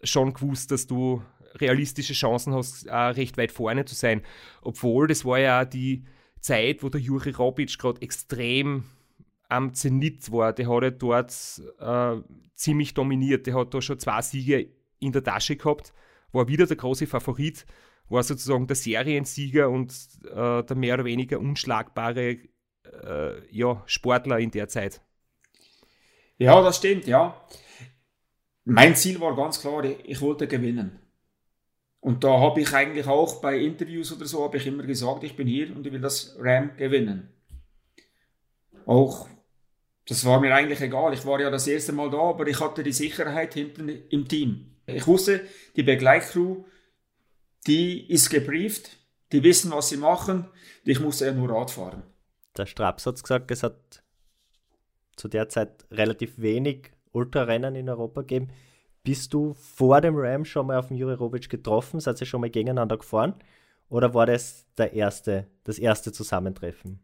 [0.04, 1.22] schon gewusst, dass du
[1.56, 4.22] realistische Chancen hast, äh, recht weit vorne zu sein?
[4.62, 6.06] Obwohl, das war ja die
[6.40, 8.84] Zeit, wo der Juri Robic gerade extrem
[9.50, 10.54] am Zenit war.
[10.54, 12.22] Der hat ja dort äh,
[12.56, 13.48] ziemlich dominiert.
[13.48, 15.94] Der hat da schon zwei Siege in der Tasche gehabt,
[16.32, 17.66] war wieder der große Favorit,
[18.12, 19.94] war sozusagen der Seriensieger und
[20.26, 22.38] äh, der mehr oder weniger unschlagbare
[23.04, 25.02] äh, ja, Sportler in der Zeit.
[26.38, 27.40] Ja, das stimmt, ja.
[28.66, 31.00] Mein Ziel war ganz klar, ich wollte gewinnen.
[32.00, 35.36] Und da habe ich eigentlich auch bei Interviews oder so, habe ich immer gesagt, ich
[35.36, 37.30] bin hier und ich will das Ram gewinnen.
[38.86, 39.28] Auch
[40.08, 41.14] das war mir eigentlich egal.
[41.14, 44.76] Ich war ja das erste Mal da, aber ich hatte die Sicherheit hinten im Team.
[44.88, 45.42] Ich wusste,
[45.76, 46.64] die Begleitcrew,
[47.68, 48.98] die ist gebrieft,
[49.32, 50.50] die wissen, was sie machen.
[50.84, 52.04] Ich musste ja nur Rad fahren.
[52.58, 54.04] Der Straps hat gesagt, es hat
[55.16, 58.50] zu der Zeit relativ wenig Ultrarennen in Europa gegeben.
[59.04, 62.00] Bist du vor dem Ram schon mal auf den Juri Robic getroffen?
[62.00, 63.36] Seid ihr schon mal gegeneinander gefahren?
[63.90, 67.00] Oder war das der erste, das erste Zusammentreffen?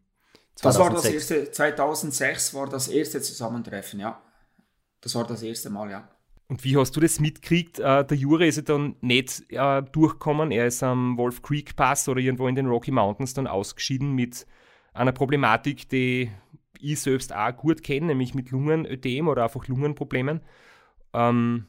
[0.60, 4.20] Das war das erste, 2006 war das erste Zusammentreffen, ja.
[5.00, 6.08] Das war das erste Mal, ja.
[6.48, 7.78] Und wie hast du das mitgekriegt?
[7.78, 10.50] Äh, der Jure ist ja dann nicht äh, durchgekommen.
[10.50, 14.46] Er ist am Wolf Creek Pass oder irgendwo in den Rocky Mountains dann ausgeschieden mit
[14.94, 16.30] einer Problematik, die
[16.80, 20.40] ich selbst auch gut kenne, nämlich mit Lungenödem oder einfach Lungenproblemen.
[21.12, 21.66] Ähm,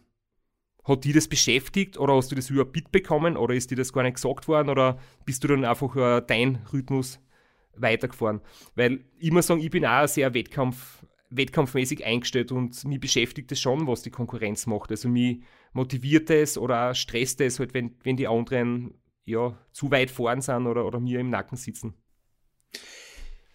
[0.85, 4.03] hat die das beschäftigt oder hast du das überhaupt mitbekommen oder ist dir das gar
[4.03, 7.19] nicht gesagt worden oder bist du dann einfach äh, dein Rhythmus
[7.75, 8.41] weitergefahren.
[8.75, 13.59] Weil ich muss sagen, ich bin auch sehr Wettkampf, wettkampfmäßig eingestellt und mich beschäftigt es
[13.59, 14.91] schon, was die Konkurrenz macht.
[14.91, 15.41] Also mich
[15.73, 20.65] motiviert es oder stresst es halt, wenn, wenn die anderen ja, zu weit vorn sind
[20.65, 21.93] oder, oder mir im Nacken sitzen.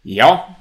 [0.02, 0.56] Ja,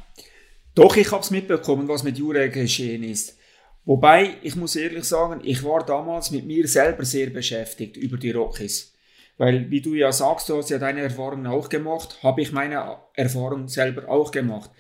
[0.74, 3.38] doch, ich habe es mitbekommen, was mit Jure geschehen ist.
[3.86, 8.32] Wobei, ich muss ehrlich sagen, ich war damals mit mir selber sehr beschäftigt über die
[8.32, 8.94] Rockies.
[9.38, 12.98] Weil, wie du ja sagst, du hast ja deine Erfahrungen auch gemacht, habe ich meine
[13.16, 14.72] Erfahrungen selber auch gemacht.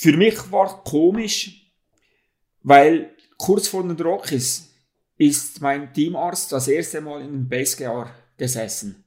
[0.00, 1.72] Für mich war komisch,
[2.62, 4.72] weil kurz vor den Rockies
[5.16, 9.02] ist mein Teamarzt das erste Mal in den Basegear gesessen.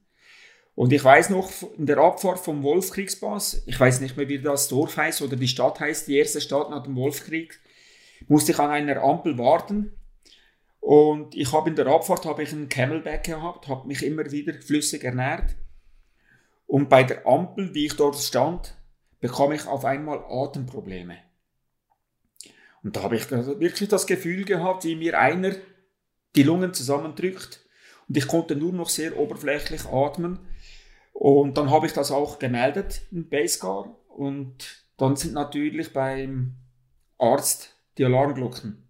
[0.74, 4.68] Und ich weiß noch, in der Abfahrt vom Wolfkriegspass, ich weiß nicht mehr, wie das
[4.68, 7.58] Dorf heißt oder die Stadt heißt, die erste Stadt nach dem Wolfkrieg,
[8.28, 9.94] musste ich an einer Ampel warten
[10.80, 14.52] und ich habe in der Abfahrt habe ich einen Camelback gehabt, habe mich immer wieder
[14.60, 15.56] flüssig ernährt.
[16.66, 18.76] Und bei der Ampel, wie ich dort stand,
[19.22, 21.16] bekam ich auf einmal Atemprobleme.
[22.82, 25.54] Und da habe ich wirklich das Gefühl gehabt, wie mir einer
[26.34, 27.60] die Lungen zusammendrückt.
[28.08, 30.40] Und ich konnte nur noch sehr oberflächlich atmen.
[31.12, 33.96] Und dann habe ich das auch gemeldet in Basecar.
[34.08, 36.56] Und dann sind natürlich beim
[37.16, 38.88] Arzt die Alarmglocken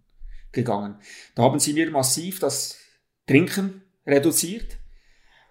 [0.51, 0.95] gegangen.
[1.35, 2.79] Da haben sie mir massiv das
[3.27, 4.77] Trinken reduziert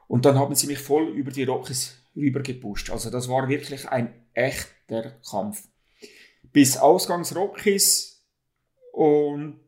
[0.09, 2.91] und dann haben sie mich voll über die Rockies rübergepusht.
[2.91, 5.69] Also das war wirklich ein echter Kampf.
[6.53, 8.23] Bis Ausgangs Rockies
[8.93, 9.61] und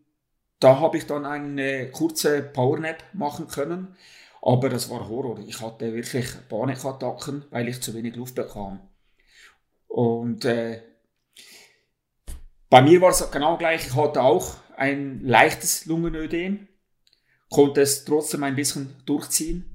[0.60, 3.96] da habe ich dann eine kurze Powernap machen können,
[4.40, 5.38] aber das war Horror.
[5.46, 8.80] Ich hatte wirklich Panikattacken, weil ich zu wenig Luft bekam.
[9.88, 10.82] Und äh,
[12.68, 13.86] bei mir war es genau gleich.
[13.86, 16.68] Ich hatte auch ein leichtes Lungenödem,
[17.48, 19.73] konnte es trotzdem ein bisschen durchziehen.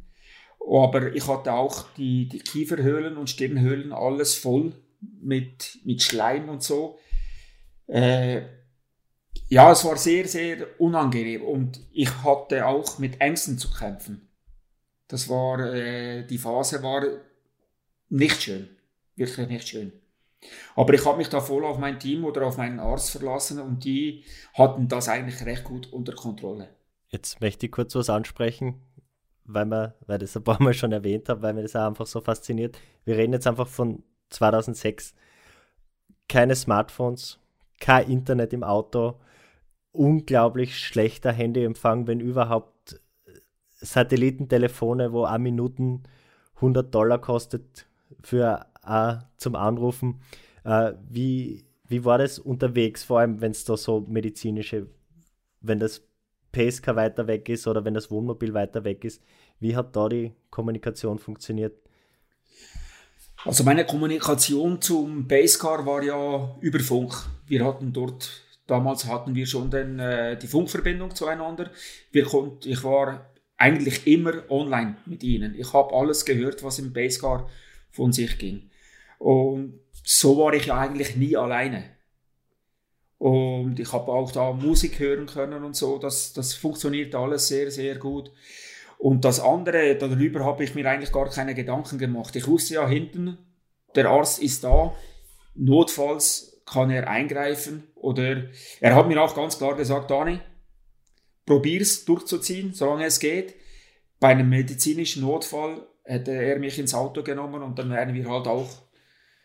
[0.69, 6.61] Aber ich hatte auch die, die Kieferhöhlen und Stirnhöhlen alles voll mit, mit Schleim und
[6.61, 6.99] so.
[7.87, 8.41] Äh,
[9.47, 14.29] ja, es war sehr, sehr unangenehm und ich hatte auch mit Ängsten zu kämpfen.
[15.07, 17.03] Das war, äh, die Phase war
[18.09, 18.69] nicht schön.
[19.15, 19.91] Wirklich nicht schön.
[20.75, 23.83] Aber ich habe mich da voll auf mein Team oder auf meinen Arzt verlassen und
[23.83, 26.69] die hatten das eigentlich recht gut unter Kontrolle.
[27.09, 28.81] Jetzt möchte ich kurz was ansprechen,
[29.49, 32.05] weil, wir, weil das ein paar Mal schon erwähnt habe, weil mir das auch einfach
[32.05, 32.77] so fasziniert.
[33.05, 35.15] Wir reden jetzt einfach von 2006.
[36.27, 37.39] Keine Smartphones,
[37.79, 39.19] kein Internet im Auto,
[39.91, 43.01] unglaublich schlechter Handyempfang, wenn überhaupt
[43.77, 46.03] Satellitentelefone, wo eine Minuten
[46.55, 47.87] 100 Dollar kostet
[48.21, 50.21] für uh, zum Anrufen.
[50.65, 54.87] Uh, wie, wie war das unterwegs, vor allem wenn es da so medizinische,
[55.61, 56.05] wenn das
[56.51, 59.23] PSK weiter weg ist oder wenn das Wohnmobil weiter weg ist?
[59.59, 61.73] Wie hat da die Kommunikation funktioniert?
[63.45, 67.13] Also meine Kommunikation zum Basecar war ja über Funk.
[67.47, 71.71] Wir hatten dort, damals hatten wir schon den, äh, die Funkverbindung zueinander.
[72.11, 75.55] Wir konnt, ich war eigentlich immer online mit ihnen.
[75.55, 77.49] Ich habe alles gehört, was im Basecar
[77.91, 78.69] von sich ging.
[79.19, 81.83] Und so war ich ja eigentlich nie alleine.
[83.17, 85.97] Und ich habe auch da Musik hören können und so.
[85.97, 88.31] Das, das funktioniert alles sehr, sehr gut.
[88.99, 92.35] Und das andere, darüber habe ich mir eigentlich gar keine Gedanken gemacht.
[92.35, 93.37] Ich wusste ja hinten,
[93.95, 94.93] der Arzt ist da.
[95.55, 97.87] Notfalls kann er eingreifen.
[97.95, 98.49] Oder
[98.81, 100.41] er hat mir auch ganz klar gesagt, Dani,
[101.45, 103.55] probier's durchzuziehen, solange es geht.
[104.19, 108.47] Bei einem medizinischen Notfall hätte er mich ins Auto genommen und dann wären wir halt
[108.47, 108.69] auch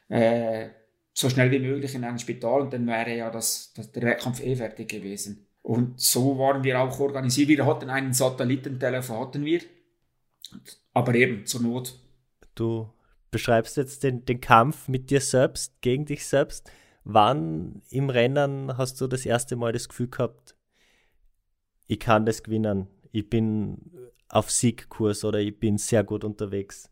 [0.09, 0.71] äh,
[1.13, 4.43] so schnell wie möglich in einem Spital und dann wäre ja das, das, der Wettkampf
[4.43, 5.47] eh fertig gewesen.
[5.65, 7.49] Und so waren wir auch organisiert.
[7.49, 9.63] Wir hatten einen Satellitentelefon, hatten wir,
[10.93, 11.99] aber eben zur Not.
[12.55, 12.93] Du
[13.31, 16.71] beschreibst jetzt den, den Kampf mit dir selbst, gegen dich selbst.
[17.05, 20.55] Wann im Rennen hast du das erste Mal das Gefühl gehabt,
[21.87, 23.91] ich kann das gewinnen, ich bin
[24.29, 26.91] auf Siegkurs oder ich bin sehr gut unterwegs?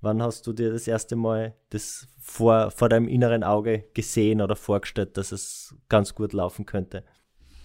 [0.00, 4.56] Wann hast du dir das erste Mal das vor, vor deinem inneren Auge gesehen oder
[4.56, 7.04] vorgestellt, dass es ganz gut laufen könnte?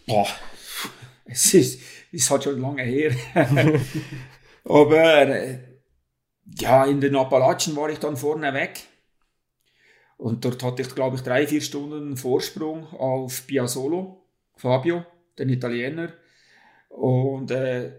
[0.05, 0.27] Boah,
[1.25, 1.81] es ist,
[2.11, 3.11] ist halt schon lange her.
[4.65, 5.59] Aber äh,
[6.59, 8.81] ja, in den Appalachen war ich dann vorne weg.
[10.17, 14.23] Und dort hatte ich, glaube ich, drei, vier Stunden Vorsprung auf Biasolo,
[14.55, 15.05] Fabio,
[15.37, 16.13] den Italiener.
[16.89, 17.91] Und äh,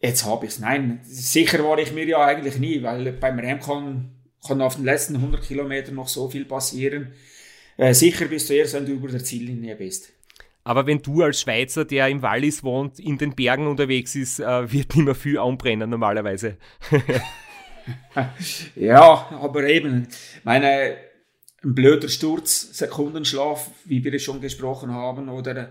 [0.00, 0.58] jetzt habe ich es.
[0.60, 4.14] Nein, sicher war ich mir ja eigentlich nie, weil beim Rem kann,
[4.46, 7.12] kann auf den letzten 100 Kilometern noch so viel passieren.
[7.76, 10.12] Äh, sicher bist du erst, wenn du über der Ziellinie bist.
[10.66, 14.72] Aber wenn du als Schweizer, der im Wallis wohnt, in den Bergen unterwegs ist, äh,
[14.72, 16.56] wird nicht mehr viel anbrennen normalerweise.
[18.74, 20.08] ja, aber eben,
[20.42, 20.96] meine,
[21.62, 25.70] ein blöder Sturz, Sekundenschlaf, wie wir schon gesprochen haben, oder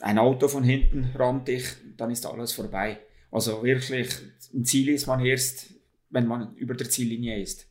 [0.00, 1.66] ein Auto von hinten rammt dich,
[1.98, 3.00] dann ist alles vorbei.
[3.30, 4.08] Also wirklich,
[4.54, 5.74] ein Ziel ist man erst,
[6.08, 7.68] wenn man über der Ziellinie ist.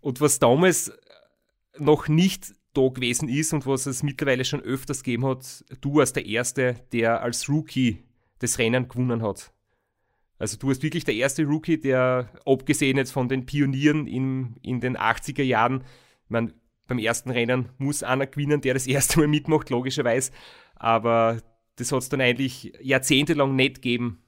[0.00, 0.92] Und was damals
[1.76, 6.12] noch nicht da gewesen ist und was es mittlerweile schon öfters gegeben hat, du als
[6.12, 8.04] der Erste, der als Rookie
[8.38, 9.52] das Rennen gewonnen hat.
[10.38, 14.80] Also du bist wirklich der erste Rookie, der, abgesehen jetzt von den Pionieren in, in
[14.80, 15.84] den 80er Jahren,
[16.24, 16.54] ich meine,
[16.86, 20.32] beim ersten Rennen muss einer gewinnen, der das erste Mal mitmacht, logischerweise.
[20.74, 21.40] Aber
[21.76, 24.22] das hat es dann eigentlich jahrzehntelang nicht gegeben,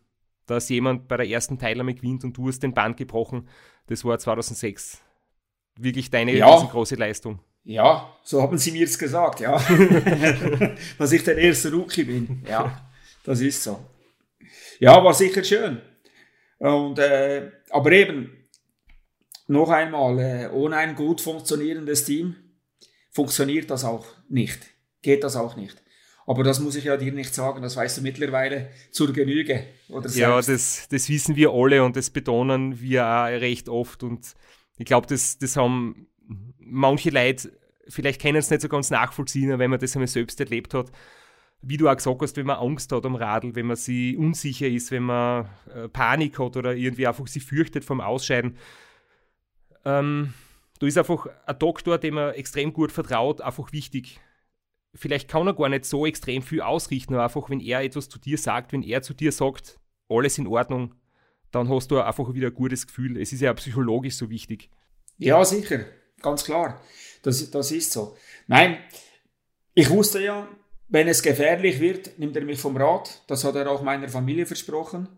[0.47, 3.49] dass jemand bei der ersten Teilnahme gewinnt und du hast den Band gebrochen.
[3.87, 5.03] Das war 2006.
[5.79, 6.55] Wirklich deine Ja.
[6.57, 7.41] große Leistung.
[7.65, 9.57] Ja, so haben sie mir es gesagt, ja.
[10.99, 12.45] Dass ich der erste Rookie bin.
[12.49, 12.91] Ja,
[13.25, 13.79] das ist so.
[14.81, 15.81] Ja, war sicher schön.
[16.59, 18.33] Und, äh, aber eben,
[19.47, 22.37] noch einmal, äh, ohne ein gut funktionierendes Team
[23.11, 24.61] funktioniert das auch nicht.
[25.03, 25.83] Geht das auch nicht.
[26.27, 29.67] Aber das muss ich ja dir nicht sagen, das weißt du mittlerweile zur Genüge.
[29.89, 30.83] Oder Ja, selbst.
[30.83, 34.03] das, das wissen wir alle und das betonen wir auch recht oft.
[34.03, 34.35] Und
[34.79, 36.07] ich glaube, das, das haben
[36.73, 37.53] manche Leute,
[37.89, 40.91] vielleicht können es nicht so ganz nachvollziehen, wenn man das einmal selbst erlebt hat.
[41.61, 44.67] Wie du auch gesagt hast, wenn man Angst hat am Radl, wenn man sich unsicher
[44.67, 48.57] ist, wenn man äh, Panik hat oder irgendwie einfach sich fürchtet vom Ausscheiden.
[49.85, 50.35] Ähm,
[50.81, 54.19] da ist einfach ein Doktor, dem man extrem gut vertraut, einfach wichtig.
[54.95, 58.19] Vielleicht kann er gar nicht so extrem viel ausrichten, aber einfach, wenn er etwas zu
[58.19, 60.95] dir sagt, wenn er zu dir sagt, alles in Ordnung,
[61.53, 63.21] dann hast du einfach wieder ein gutes Gefühl.
[63.21, 64.71] Es ist ja psychologisch so wichtig.
[65.19, 65.85] Ja, sicher,
[66.23, 66.81] ganz klar.
[67.23, 68.17] Das, das ist so.
[68.47, 68.79] Nein,
[69.75, 70.49] ich wusste ja,
[70.89, 73.23] wenn es gefährlich wird, nimmt er mich vom Rad.
[73.27, 75.09] Das hat er auch meiner Familie versprochen.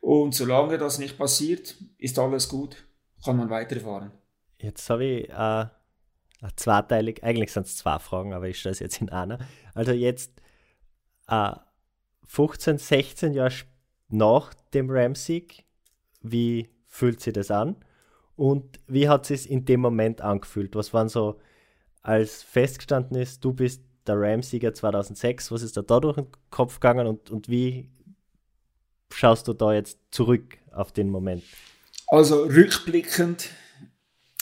[0.00, 2.84] Und solange das nicht passiert, ist alles gut,
[3.24, 4.10] kann man weiterfahren.
[4.58, 5.70] Jetzt habe ich äh, eine
[6.56, 9.38] zweiteilig, eigentlich sind es zwei Fragen, aber ich stelle es jetzt in einer.
[9.72, 10.32] Also jetzt
[11.28, 11.52] äh,
[12.26, 13.54] 15, 16 Jahre
[14.08, 15.64] nach dem Ram-Sieg,
[16.20, 17.76] wie fühlt sich das an?
[18.36, 20.74] Und wie hat es sich in dem Moment angefühlt?
[20.74, 21.38] Was waren so
[22.02, 26.74] als festgestanden ist, du bist der Ram-Sieger 2006, was ist da da durch den Kopf
[26.74, 27.90] gegangen und, und wie
[29.10, 31.42] schaust du da jetzt zurück auf den Moment?
[32.06, 33.48] Also rückblickend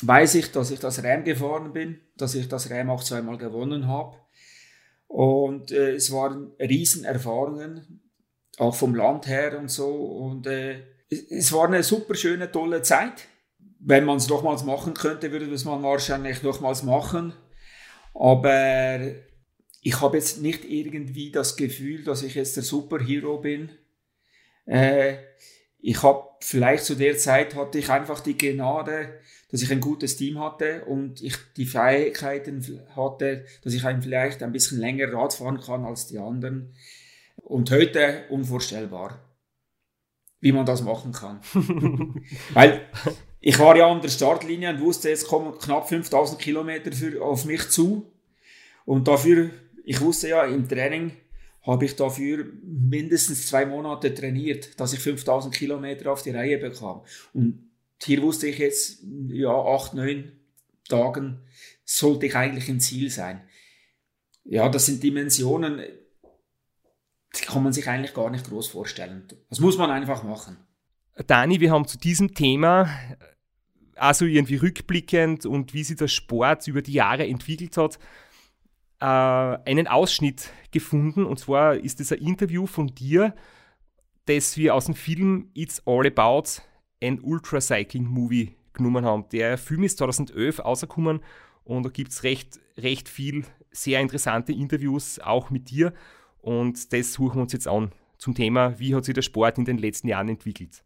[0.03, 3.87] weiß ich, dass ich das Ram gefahren bin, dass ich das Ram auch zweimal gewonnen
[3.87, 4.17] habe.
[5.07, 8.01] Und äh, es waren Riesenerfahrungen,
[8.59, 9.95] auch vom Land her und so.
[9.95, 13.29] Und äh, es war eine super schöne, tolle Zeit.
[13.85, 17.35] Wenn man es nochmals machen könnte, würde man wahrscheinlich nochmals machen.
[18.15, 19.01] Aber
[19.81, 23.71] ich habe jetzt nicht irgendwie das Gefühl, dass ich jetzt der Superhero bin.
[24.67, 25.17] Äh,
[25.81, 29.21] ich habe vielleicht zu der Zeit hatte ich einfach die Gnade,
[29.51, 32.65] dass ich ein gutes Team hatte und ich die Fähigkeiten
[32.95, 36.73] hatte, dass ich ein, vielleicht ein bisschen länger Rad fahren kann als die anderen.
[37.37, 39.19] Und heute unvorstellbar,
[40.39, 41.41] wie man das machen kann.
[42.55, 42.83] Weil
[43.45, 46.91] ich war ja an der Startlinie und wusste, jetzt kommen knapp 5000 Kilometer
[47.21, 48.11] auf mich zu.
[48.85, 49.51] Und dafür,
[49.85, 51.11] ich wusste ja, im Training
[51.63, 57.03] habe ich dafür mindestens zwei Monate trainiert, dass ich 5000 Kilometer auf die Reihe bekam.
[57.33, 57.69] Und
[58.01, 60.33] hier wusste ich jetzt, ja, acht, neun
[60.89, 61.41] Tagen
[61.85, 63.43] sollte ich eigentlich im Ziel sein.
[64.45, 65.83] Ja, das sind Dimensionen,
[67.37, 69.27] die kann man sich eigentlich gar nicht groß vorstellen.
[69.49, 70.59] Das muss man einfach machen.
[71.27, 72.89] Dani, wir haben zu diesem Thema
[74.03, 78.01] also irgendwie rückblickend und wie sich der Sport über die Jahre entwickelt hat,
[79.01, 81.25] äh, einen Ausschnitt gefunden.
[81.25, 83.33] Und zwar ist es ein Interview von dir,
[84.27, 86.63] das wir aus dem Film It's All About
[87.01, 89.29] an Ultracycling Movie genommen haben.
[89.31, 91.21] Der Film ist 2011 rausgekommen
[91.63, 95.95] und da gibt es recht, recht viel sehr interessante Interviews auch mit dir.
[96.41, 99.65] Und das suchen wir uns jetzt an zum Thema, wie hat sich der Sport in
[99.65, 100.83] den letzten Jahren entwickelt.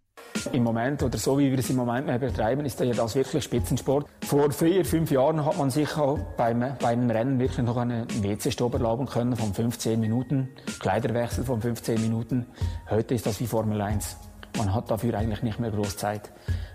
[0.53, 4.07] Im Moment oder so wie wir es im Moment betreiben, ist ja das wirklich Spitzensport.
[4.25, 8.75] Vor vier, fünf Jahren hat man sich auch beim, beim Rennen wirklich noch einen WC-Stopp
[8.75, 10.49] erlauben können von 15 Minuten,
[10.79, 12.47] Kleiderwechsel von 15 Minuten.
[12.89, 14.17] Heute ist das wie Formel 1.
[14.57, 16.31] Man hat dafür eigentlich nicht mehr groß Zeit,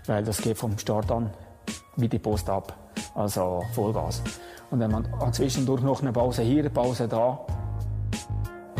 [0.06, 1.30] weil das geht vom Start an
[1.96, 2.76] wie die Post ab,
[3.14, 4.22] also Vollgas.
[4.70, 7.44] Und wenn man zwischendurch noch eine Pause hier, eine Pause da,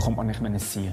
[0.02, 0.92] kommt man nicht mehr ins Ziel.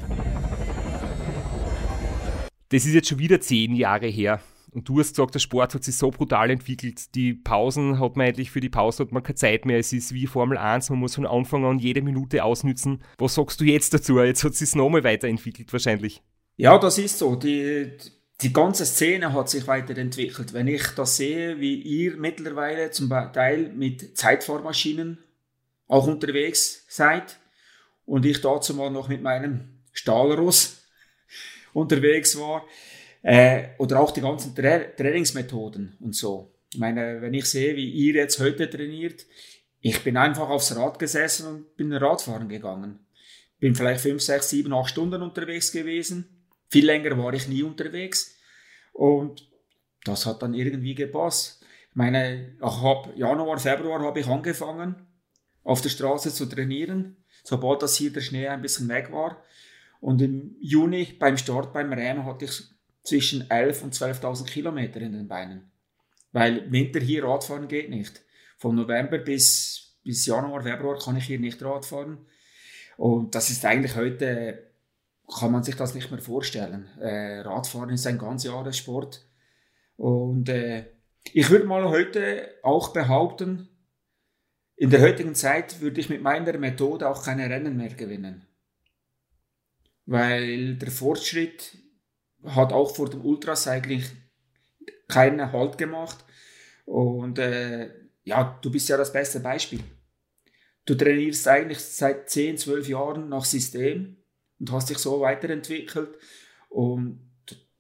[2.69, 4.41] Das ist jetzt schon wieder zehn Jahre her.
[4.71, 7.15] Und du hast gesagt, der Sport hat sich so brutal entwickelt.
[7.15, 9.79] Die Pausen hat man eigentlich, für die Pause hat man keine Zeit mehr.
[9.79, 13.01] Es ist wie Formel 1, man muss von Anfang an jede Minute ausnützen.
[13.17, 14.19] Was sagst du jetzt dazu?
[14.19, 16.21] Jetzt hat es sich nochmal weiterentwickelt wahrscheinlich.
[16.57, 17.35] Ja, das ist so.
[17.35, 17.91] Die,
[18.41, 20.53] die ganze Szene hat sich weiterentwickelt.
[20.53, 25.17] Wenn ich das sehe, wie ihr mittlerweile zum Teil mit Zeitfahrmaschinen
[25.87, 27.39] auch unterwegs seid
[28.05, 30.78] und ich dazu mal noch mit meinem Stahlross
[31.73, 32.65] unterwegs war.
[33.21, 36.53] Äh, oder auch die ganzen Tra Trainingsmethoden und so.
[36.73, 39.25] Ich meine, wenn ich sehe, wie ihr jetzt heute trainiert,
[39.81, 42.99] ich bin einfach aufs Rad gesessen und bin Radfahren gegangen.
[43.59, 46.45] Bin vielleicht fünf, sechs, sieben, acht Stunden unterwegs gewesen.
[46.69, 48.35] Viel länger war ich nie unterwegs.
[48.93, 49.49] Und
[50.03, 51.63] das hat dann irgendwie gepasst.
[51.89, 55.07] Ich meine, ab Januar, Februar habe ich angefangen,
[55.63, 57.17] auf der Straße zu trainieren.
[57.43, 59.43] Sobald das hier der Schnee ein bisschen weg war,
[59.99, 62.63] und im Juni beim Start beim Rennen hatte ich
[63.03, 65.71] zwischen 11.000 und 12.000 Kilometer in den Beinen.
[66.31, 68.21] Weil Winter hier Radfahren geht nicht.
[68.57, 72.19] Von November bis, bis Januar, Februar kann ich hier nicht Radfahren.
[72.97, 74.71] Und das ist eigentlich heute,
[75.39, 76.87] kann man sich das nicht mehr vorstellen.
[76.99, 79.25] Äh, Radfahren ist ein ganz Jahressport.
[79.97, 80.85] Und äh,
[81.33, 83.69] ich würde mal heute auch behaupten,
[84.75, 88.48] in der heutigen Zeit würde ich mit meiner Methode auch keine Rennen mehr gewinnen
[90.09, 91.77] weil der Fortschritt
[92.43, 94.03] hat auch vor dem Ultracycling
[95.07, 96.25] keinen Halt gemacht.
[96.85, 97.91] Und äh,
[98.23, 99.81] ja, du bist ja das beste Beispiel.
[100.85, 104.17] Du trainierst eigentlich seit 10, 12 Jahren nach System
[104.59, 106.17] und hast dich so weiterentwickelt.
[106.69, 107.29] Und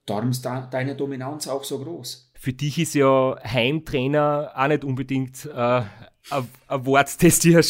[0.05, 2.31] darum ist deine Dominanz auch so groß.
[2.35, 5.81] Für dich ist ja Heimtrainer auch nicht unbedingt äh,
[6.29, 7.61] ein Wort, das dir,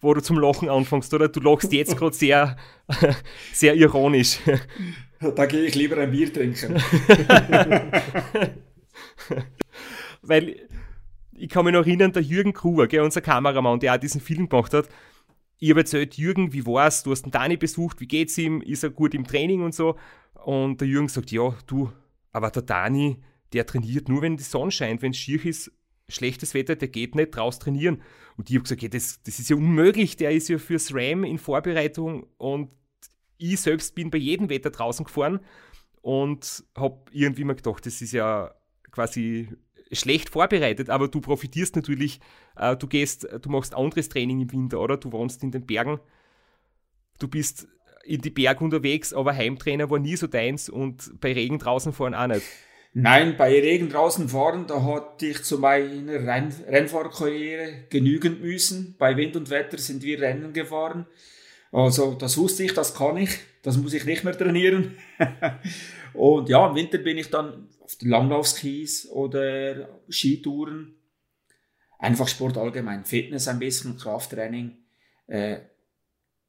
[0.00, 1.28] wo du zum Lachen anfängst, oder?
[1.28, 2.56] Du lachst jetzt gerade sehr,
[3.52, 4.38] sehr ironisch.
[5.20, 6.76] Da gehe ich lieber ein Bier trinken.
[10.22, 10.56] Weil
[11.32, 14.48] ich kann mich noch erinnern, der Jürgen Kruger, gell, unser Kameramann, der auch diesen Film
[14.48, 14.88] gemacht hat,
[15.58, 17.02] ich habe erzählt, Jürgen, wie war's?
[17.02, 18.60] Du hast den Dani besucht, wie geht's ihm?
[18.60, 19.96] Ist er gut im Training und so?
[20.44, 21.90] Und der Jürgen sagt, ja, du,
[22.32, 23.22] aber der Dani,
[23.52, 25.00] der trainiert nur, wenn die Sonne scheint.
[25.00, 25.72] Wenn es schier ist,
[26.08, 28.02] schlechtes Wetter, der geht nicht raus trainieren.
[28.36, 31.24] Und ich habe gesagt, ja, das, das ist ja unmöglich, der ist ja fürs Ram
[31.24, 32.70] in Vorbereitung und
[33.38, 35.40] ich selbst bin bei jedem Wetter draußen gefahren
[36.02, 38.54] und habe irgendwie mal gedacht, das ist ja
[38.90, 39.48] quasi
[39.92, 42.20] schlecht vorbereitet, aber du profitierst natürlich,
[42.56, 44.96] äh, du gehst, du machst anderes Training im Winter, oder?
[44.96, 46.00] Du wohnst in den Bergen,
[47.18, 47.68] du bist
[48.04, 52.14] in die Berge unterwegs, aber Heimtrainer war nie so deins und bei Regen draußen fahren
[52.14, 52.44] auch nicht.
[52.96, 58.94] Nein, bei Regen draußen fahren, da hatte ich zu meiner Renn Rennfahrkarriere genügend müssen.
[58.98, 61.06] Bei Wind und Wetter sind wir Rennen gefahren.
[61.72, 63.40] Also das wusste ich, das kann ich.
[63.62, 64.96] Das muss ich nicht mehr trainieren.
[66.14, 70.94] und ja, im Winter bin ich dann auf den Langlaufskis oder Skitouren.
[71.98, 73.04] Einfach Sport allgemein.
[73.04, 74.76] Fitness ein bisschen, Krafttraining.
[75.26, 75.62] Äh,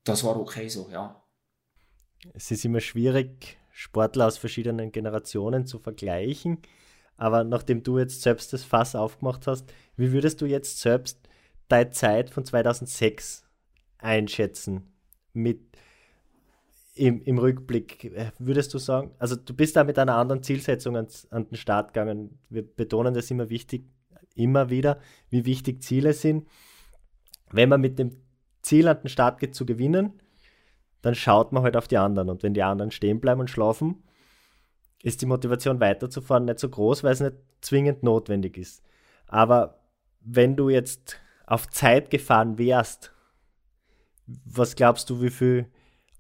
[0.03, 1.23] das war okay so, ja.
[2.33, 6.59] Es ist immer schwierig, Sportler aus verschiedenen Generationen zu vergleichen.
[7.17, 11.19] Aber nachdem du jetzt selbst das Fass aufgemacht hast, wie würdest du jetzt selbst
[11.67, 13.43] deine Zeit von 2006
[13.97, 14.93] einschätzen?
[15.33, 15.59] Mit
[16.93, 21.29] im, im Rückblick, würdest du sagen, also du bist da mit einer anderen Zielsetzung ans,
[21.29, 22.39] an den Start gegangen.
[22.49, 23.89] Wir betonen das immer wichtig,
[24.35, 26.47] immer wieder, wie wichtig Ziele sind.
[27.51, 28.11] Wenn man mit dem
[28.61, 30.13] Ziel an den Start geht zu gewinnen,
[31.05, 32.29] dann schaut man halt auf die anderen.
[32.29, 34.01] Und wenn die anderen stehen bleiben und schlafen,
[35.03, 38.83] ist die Motivation weiterzufahren nicht so groß, weil es nicht zwingend notwendig ist.
[39.27, 39.81] Aber
[40.21, 43.13] wenn du jetzt auf Zeit gefahren wärst,
[44.25, 45.67] was glaubst du, wie viel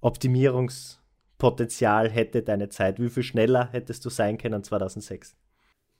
[0.01, 2.99] Optimierungspotenzial hätte deine Zeit?
[2.99, 5.35] Wie viel schneller hättest du sein können 2006?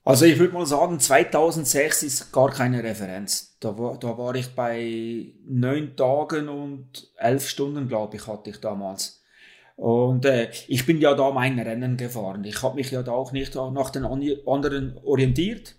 [0.05, 3.57] Also ich würde mal sagen, 2006 ist gar keine Referenz.
[3.59, 8.61] Da war, da war ich bei neun Tagen und elf Stunden, glaube ich, hatte ich
[8.61, 9.23] damals.
[9.75, 12.43] Und äh, ich bin ja da mein Rennen gefahren.
[12.43, 15.75] Ich habe mich ja da auch nicht nach den anderen orientiert.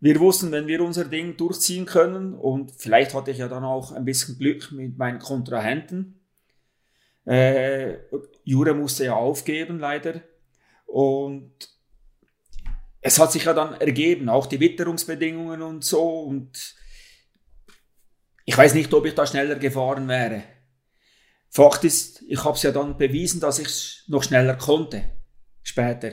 [0.00, 3.92] Wir wussten, wenn wir unser Ding durchziehen können und vielleicht hatte ich ja dann auch
[3.92, 6.20] ein bisschen Glück mit meinen Kontrahenten.
[7.26, 7.94] Äh,
[8.42, 10.20] Jure musste ja aufgeben, leider.
[10.86, 11.52] Und
[13.00, 16.20] es hat sich ja dann ergeben, auch die Witterungsbedingungen und so.
[16.20, 16.74] Und
[18.44, 20.42] ich weiß nicht, ob ich da schneller gefahren wäre.
[21.48, 25.04] Fakt ist, ich habe es ja dann bewiesen, dass ich es noch schneller konnte.
[25.62, 26.12] Später.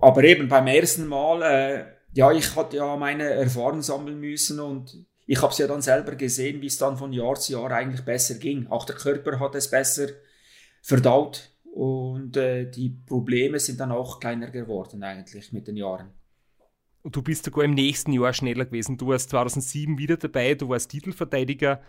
[0.00, 5.06] Aber eben beim ersten Mal, äh, ja, ich hatte ja meine Erfahrung sammeln müssen und
[5.26, 8.04] ich habe es ja dann selber gesehen, wie es dann von Jahr zu Jahr eigentlich
[8.04, 8.66] besser ging.
[8.68, 10.08] Auch der Körper hat es besser
[10.82, 16.10] verdaut und äh, die Probleme sind dann auch kleiner geworden eigentlich mit den Jahren.
[17.02, 18.96] Und du bist sogar im nächsten Jahr schneller gewesen.
[18.96, 21.82] Du warst 2007 wieder dabei, du warst Titelverteidiger,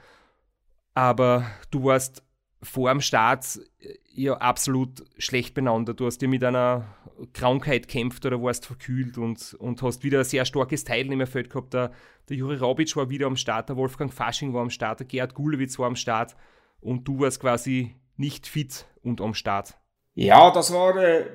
[0.95, 2.23] aber du warst
[2.63, 5.93] vor dem Start äh, ja absolut schlecht beieinander.
[5.93, 6.87] Du hast ja mit einer
[7.33, 11.75] Krankheit kämpft oder warst verkühlt und, und hast wieder ein sehr starkes Teilnehmerfeld gehabt.
[11.75, 11.91] Der,
[12.27, 15.35] der Juri Rabic war wieder am Start, der Wolfgang Fasching war am Start, der Gerhard
[15.35, 16.35] Gulewitz war am Start
[16.81, 19.75] und du warst quasi nicht fit und am Start?
[20.13, 21.25] Ja, das war, äh,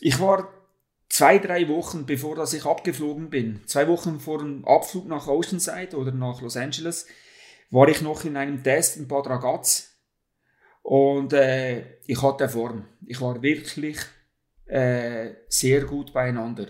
[0.00, 0.48] ich war
[1.08, 5.96] zwei, drei Wochen, bevor dass ich abgeflogen bin, zwei Wochen vor dem Abflug nach Oceanside
[5.96, 7.06] oder nach Los Angeles,
[7.70, 9.90] war ich noch in einem Test in Bad Ragaz
[10.82, 12.86] und äh, ich hatte Form.
[13.06, 13.98] Ich war wirklich
[14.66, 16.66] äh, sehr gut beieinander.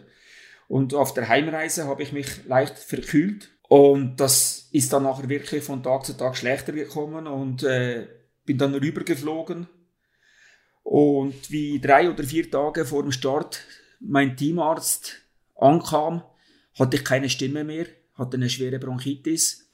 [0.69, 5.65] Und auf der Heimreise habe ich mich leicht verkühlt und das ist dann nachher wirklich
[5.65, 8.07] von Tag zu Tag schlechter gekommen und äh,
[8.45, 9.69] bin dann rübergeflogen
[10.83, 13.61] und wie drei oder vier Tage vor dem Start
[14.01, 15.23] mein Teamarzt
[15.57, 16.23] ankam,
[16.79, 19.71] hatte ich keine Stimme mehr, hatte eine schwere Bronchitis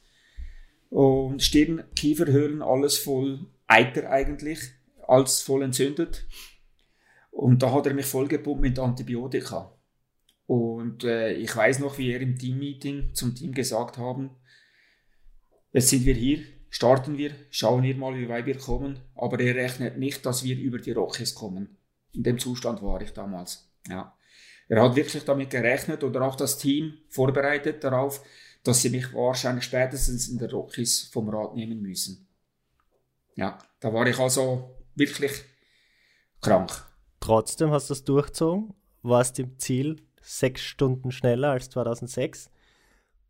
[0.91, 4.59] und Stirn, Kieferhöhlen, alles voll Eiter eigentlich,
[5.07, 6.27] alles voll entzündet.
[7.31, 9.73] Und da hat er mich vollgepumpt mit Antibiotika.
[10.47, 14.31] Und äh, ich weiß noch, wie er im Teammeeting zum Team gesagt haben,
[15.73, 19.01] jetzt sind wir hier, starten wir, schauen wir mal, wie weit wir kommen.
[19.15, 21.77] Aber er rechnet nicht, dass wir über die Rockies kommen.
[22.13, 23.71] In dem Zustand war ich damals.
[23.89, 24.17] Ja.
[24.69, 28.23] Er hat wirklich damit gerechnet oder auch das Team vorbereitet darauf,
[28.65, 32.27] dass sie mich wahrscheinlich spätestens in der Rockies vom Rad nehmen müssen.
[33.37, 35.45] Ja, da war ich also wirklich
[36.41, 36.73] krank.
[37.21, 42.51] Trotzdem hast du es durchgezogen, warst im Ziel sechs Stunden schneller als 2006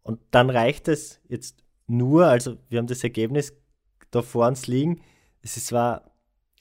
[0.02, 3.54] und dann reicht es jetzt nur, also wir haben das Ergebnis
[4.10, 5.02] da vor uns liegen.
[5.42, 6.10] Es war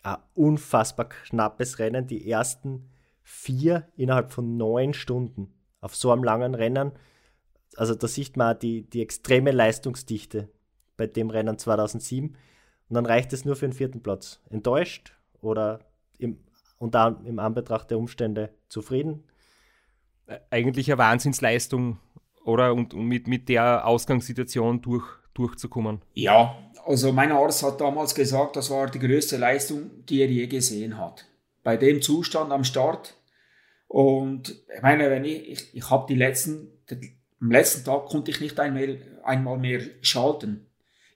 [0.04, 2.08] ein unfassbar knappes Rennen.
[2.08, 2.90] Die ersten
[3.24, 6.92] vier innerhalb von neun Stunden auf so einem langen Rennen.
[7.76, 10.50] Also da sieht man die, die extreme Leistungsdichte
[10.96, 12.30] bei dem Rennen 2007.
[12.30, 14.42] Und dann reicht es nur für den vierten Platz.
[14.50, 15.80] Enttäuscht oder
[16.20, 16.40] im,
[16.78, 19.24] unter, im Anbetracht der Umstände zufrieden?
[20.52, 22.00] Eigentlich eine Wahnsinnsleistung
[22.46, 22.74] oder?
[22.74, 26.02] Und, und mit, mit der Ausgangssituation durch, durchzukommen.
[26.14, 30.48] Ja, also mein Arzt hat damals gesagt, das war die größte Leistung, die er je
[30.48, 31.26] gesehen hat.
[31.64, 33.16] Bei dem Zustand am Start.
[33.88, 36.72] Und ich meine, wenn ich, ich, ich habe die letzten,
[37.42, 40.68] am letzten Tag konnte ich nicht einmal, einmal mehr schalten.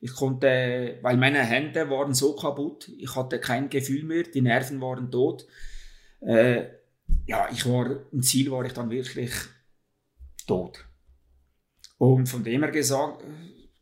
[0.02, 4.80] Ich konnte, weil meine Hände waren so kaputt, ich hatte kein Gefühl mehr, die Nerven
[4.82, 5.46] waren tot.
[6.22, 6.66] Äh,
[7.26, 9.32] ja, ich war, im Ziel war ich dann wirklich
[10.48, 10.89] tot.
[12.00, 13.24] Und von dem her gesagt,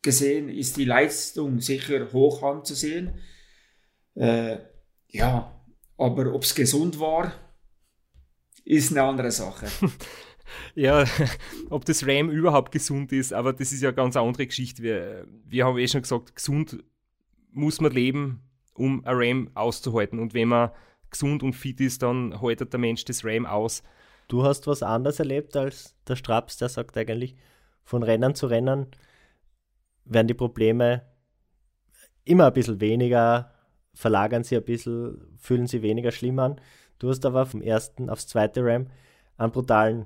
[0.02, 3.20] gesehen ist die Leistung sicher hoch anzusehen.
[4.16, 4.58] Äh,
[5.08, 5.62] ja,
[5.98, 7.32] aber ob es gesund war,
[8.66, 9.68] ist eine andere Sache.
[10.76, 11.06] ja,
[11.70, 14.82] ob das RAM überhaupt gesund ist, aber das ist ja eine ganz andere Geschichte.
[14.82, 16.84] Wir, wir haben eh schon gesagt, gesund
[17.52, 18.42] muss man leben,
[18.74, 20.18] um ein RAM auszuhalten.
[20.18, 20.72] Und wenn man
[21.12, 23.84] gesund und fit ist, dann haltet der Mensch das RAM aus.
[24.28, 27.36] Du hast was anderes erlebt als der Straps, der sagt eigentlich,
[27.88, 28.88] von Rennen zu Rennen
[30.04, 31.04] werden die Probleme
[32.26, 33.54] immer ein bisschen weniger,
[33.94, 36.60] verlagern sie ein bisschen, fühlen sie weniger schlimm an.
[37.00, 38.88] Du hast aber vom ersten aufs zweite RAM
[39.38, 40.06] einen brutalen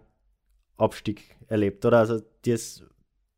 [0.78, 1.98] Abstieg erlebt, oder?
[1.98, 2.86] Also dir ist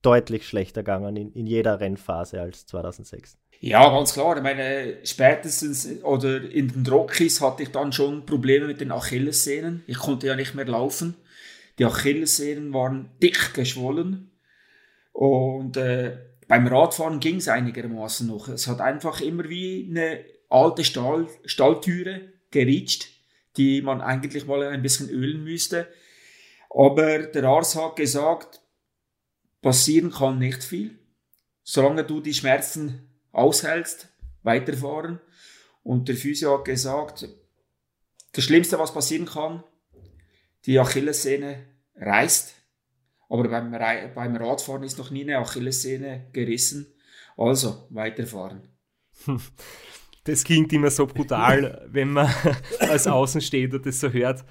[0.02, 3.38] deutlich schlechter gegangen in, in jeder Rennphase als 2006.
[3.62, 4.36] Ja, ganz klar.
[4.36, 9.84] Ich meine, spätestens oder in den Rockies hatte ich dann schon Probleme mit den Achillessehnen.
[9.88, 11.16] Ich konnte ja nicht mehr laufen.
[11.80, 14.33] Die Achillessehnen waren dick geschwollen.
[15.14, 18.50] Und äh, beim Radfahren ging es einigermaßen noch.
[18.50, 23.08] Es hat einfach immer wie eine alte Stall, Stalltüre geritscht,
[23.58, 25.88] die man eigentlich mal ein bisschen ölen müsste.
[26.70, 28.62] Aber der Arzt hat gesagt,
[29.62, 31.00] passieren kann nicht viel.
[31.64, 34.10] Solange du die Schmerzen aushältst,
[34.44, 35.20] weiterfahren.
[35.84, 37.28] Und der Physio hat gesagt,
[38.34, 39.64] das Schlimmste, was passieren kann,
[40.66, 42.56] die Achillessehne reißt.
[43.34, 46.94] Aber beim, beim Radfahren ist noch nie eine Achillessehne gerissen.
[47.36, 48.62] Also weiterfahren.
[50.26, 52.34] Das klingt immer so brutal, wenn man
[52.80, 54.46] als Außenstehender das so hört.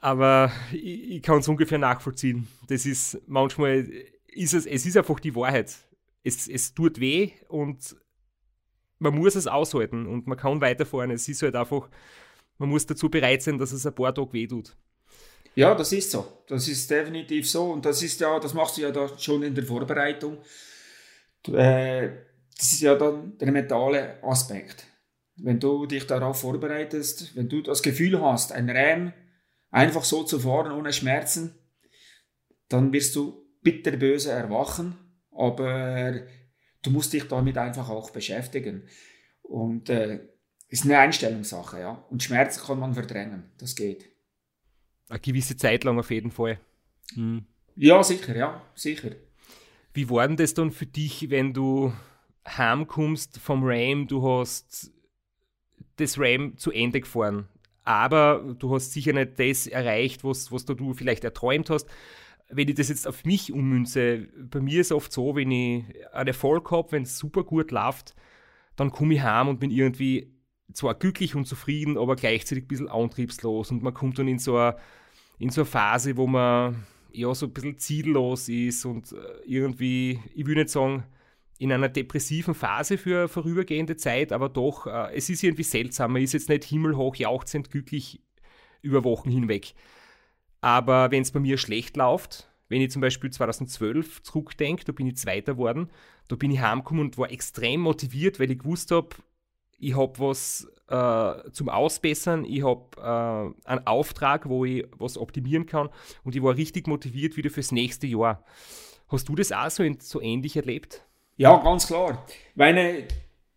[0.00, 2.48] Aber ich, ich kann es ungefähr nachvollziehen.
[2.66, 3.88] Das ist manchmal,
[4.26, 5.76] ist es, es ist einfach die Wahrheit.
[6.24, 7.94] Es, es tut weh und
[8.98, 11.12] man muss es aushalten und man kann weiterfahren.
[11.12, 11.88] Es ist halt einfach,
[12.56, 14.76] man muss dazu bereit sein, dass es ein paar Tage weh tut.
[15.58, 16.44] Ja, das ist so.
[16.46, 17.72] Das ist definitiv so.
[17.72, 20.38] Und das ist ja, das machst du ja da schon in der Vorbereitung.
[21.48, 22.10] Äh,
[22.56, 24.86] das ist ja dann der mentale Aspekt.
[25.34, 29.12] Wenn du dich darauf vorbereitest, wenn du das Gefühl hast, ein Ram
[29.72, 31.58] einfach so zu fahren ohne Schmerzen,
[32.68, 34.96] dann wirst du bitterböse erwachen,
[35.32, 36.20] aber
[36.82, 38.84] du musst dich damit einfach auch beschäftigen.
[39.42, 40.20] Und äh,
[40.68, 42.06] ist eine Einstellungssache, ja.
[42.10, 44.17] Und Schmerz kann man verdrängen, das geht.
[45.08, 46.58] Eine gewisse Zeit lang auf jeden Fall.
[47.14, 47.44] Hm.
[47.76, 49.12] Ja, sicher, ja, sicher.
[49.94, 51.92] Wie war denn das dann für dich, wenn du
[52.46, 54.92] heimkommst vom Ram, du hast
[55.96, 57.48] das Ram zu Ende gefahren?
[57.88, 61.88] aber du hast sicher nicht das erreicht, was, was du vielleicht erträumt hast.
[62.50, 65.84] Wenn ich das jetzt auf mich ummünze, bei mir ist es oft so, wenn ich
[66.12, 68.14] einen Erfolg habe, wenn es super gut läuft,
[68.76, 70.30] dann komme ich heim und bin irgendwie
[70.72, 74.56] zwar glücklich und zufrieden, aber gleichzeitig ein bisschen antriebslos und man kommt dann in so
[74.56, 74.76] eine,
[75.38, 79.16] in so eine Phase, wo man ja so ein bisschen ziellos ist und äh,
[79.46, 81.04] irgendwie, ich will nicht sagen,
[81.58, 86.12] in einer depressiven Phase für vorübergehende Zeit, aber doch, äh, es ist irgendwie seltsam.
[86.12, 88.22] Man ist jetzt nicht himmelhoch jauchzend glücklich
[88.80, 89.74] über Wochen hinweg.
[90.60, 95.06] Aber wenn es bei mir schlecht läuft, wenn ich zum Beispiel 2012 zurückdenke, da bin
[95.06, 95.90] ich Zweiter geworden,
[96.28, 99.16] da bin ich heimgekommen und war extrem motiviert, weil ich gewusst habe,
[99.78, 105.66] ich habe was äh, zum Ausbessern, ich habe äh, einen Auftrag, wo ich was optimieren
[105.66, 105.88] kann
[106.24, 108.44] und ich war richtig motiviert wieder fürs nächste Jahr.
[109.08, 111.02] Hast du das auch so, so ähnlich erlebt?
[111.36, 112.26] Ja, ganz klar.
[112.54, 113.04] Meine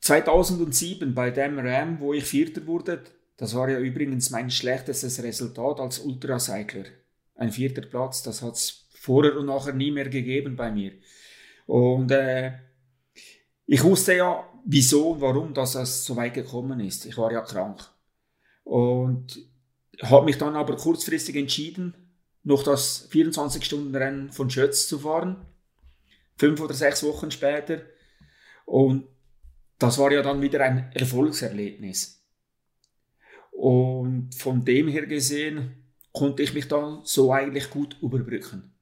[0.02, 3.04] 2007 bei dem Ram, wo ich Vierter wurde,
[3.38, 6.86] das war ja übrigens mein schlechtestes Resultat als Ultracycler.
[7.36, 10.92] Ein vierter Platz, das hat es vorher und nachher nie mehr gegeben bei mir.
[11.66, 12.52] Und äh,
[13.66, 17.06] ich wusste ja, wieso und warum dass es so weit gekommen ist.
[17.06, 17.90] Ich war ja krank.
[18.64, 19.40] Und
[20.02, 21.96] habe mich dann aber kurzfristig entschieden,
[22.44, 25.46] noch das 24-Stunden-Rennen von Schötz zu fahren
[26.42, 27.82] fünf oder sechs Wochen später.
[28.66, 29.08] Und
[29.78, 32.26] das war ja dann wieder ein Erfolgserlebnis.
[33.52, 38.74] Und von dem her gesehen konnte ich mich dann so eigentlich gut überbrücken.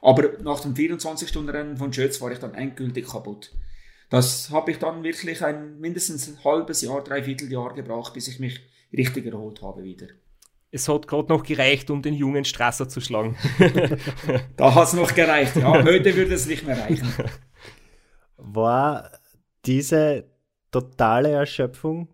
[0.00, 3.52] Aber nach dem 24-Stunden-Rennen von Schötz war ich dann endgültig kaputt.
[4.08, 8.38] Das habe ich dann wirklich ein mindestens ein halbes Jahr, dreiviertel Jahr gebraucht, bis ich
[8.38, 8.60] mich
[8.92, 10.06] richtig erholt habe wieder.
[10.70, 13.36] Es hat gerade noch gereicht, um den jungen Strasser zu schlagen.
[14.56, 15.72] da hat es noch gereicht, ja.
[15.72, 17.08] Heute würde es nicht mehr reichen.
[18.36, 19.10] War
[19.64, 20.24] diese
[20.70, 22.08] totale Erschöpfung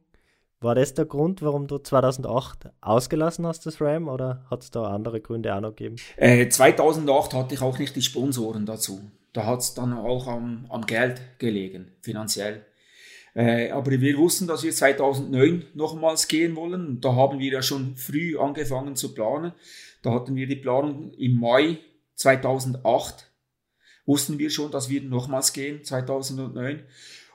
[0.60, 4.84] War das der Grund, warum du 2008 ausgelassen hast, das RAM, oder hat es da
[4.84, 5.96] andere Gründe auch noch gegeben?
[6.16, 9.00] Äh, 2008 hatte ich auch nicht die Sponsoren dazu.
[9.32, 12.66] Da hat es dann auch am, am Geld gelegen, finanziell.
[13.34, 17.00] Äh, aber wir wussten, dass wir 2009 nochmals gehen wollen.
[17.00, 19.52] Da haben wir ja schon früh angefangen zu planen.
[20.02, 21.78] Da hatten wir die Planung im Mai
[22.16, 23.30] 2008.
[24.04, 26.84] Wussten wir schon, dass wir nochmals gehen, 2009.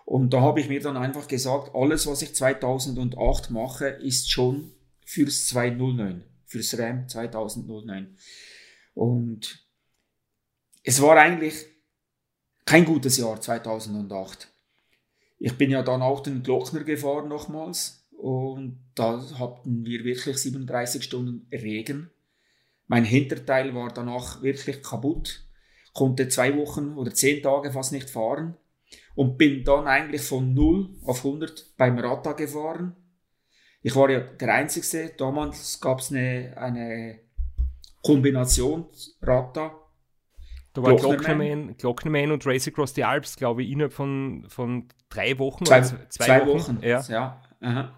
[0.06, 4.72] Und da habe ich mir dann einfach gesagt, alles, was ich 2008 mache, ist schon
[5.06, 8.16] fürs 209, fürs RAM 2009.
[8.94, 9.66] Und
[10.84, 11.66] es war eigentlich
[12.68, 14.50] kein gutes Jahr 2008.
[15.40, 21.02] Ich bin ja dann auch den Glockner gefahren nochmals und da hatten wir wirklich 37
[21.02, 22.12] Stunden Regen.
[22.88, 25.46] Mein Hinterteil war danach wirklich kaputt,
[25.94, 28.58] konnte zwei Wochen oder zehn Tage fast nicht fahren
[29.16, 32.98] und bin dann eigentlich von 0 auf 100 beim Rata gefahren.
[33.82, 37.20] Ich war ja der Einzige, damals gab es eine, eine
[38.02, 38.88] Kombination
[39.22, 39.87] Rata
[40.78, 41.76] Da war Glocknerman.
[41.76, 45.66] Glocknerman, und Race Across the Alps, glaube ich, innerhalb von, von drei Wochen.
[45.66, 46.78] Zwei, oder zwei, Wochen.
[46.84, 47.02] Ja.
[47.10, 47.42] Ja.
[47.62, 47.98] aha.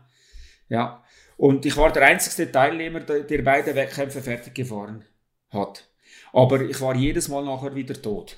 [0.70, 1.04] ja.
[1.36, 5.04] Und ich war der einzige Teilnehmer, der, der beide Wettkämpfe fertig gefahren
[5.50, 5.90] hat.
[6.32, 8.38] Aber ich war jedes Mal nachher wieder tot.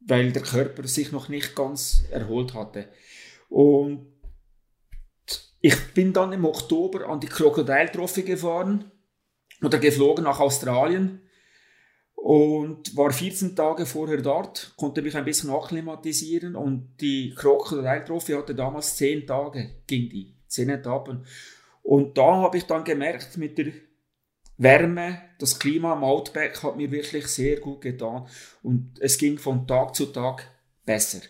[0.00, 2.88] Weil der Körper sich noch nicht ganz erholt hatte.
[3.50, 4.06] Und
[5.60, 8.90] ich bin dann im Oktober an die Crocodile Trophy gefahren
[9.62, 11.20] oder geflogen nach Australien
[12.26, 18.32] und war 14 Tage vorher dort, konnte mich ein bisschen akklimatisieren und die Crocodile Trophy
[18.32, 21.24] hatte damals 10 Tage, ging die, 10 Etappen.
[21.84, 23.66] Und da habe ich dann gemerkt, mit der
[24.58, 28.26] Wärme, das Klima am Outback hat mir wirklich sehr gut getan
[28.64, 30.50] und es ging von Tag zu Tag
[30.84, 31.20] besser.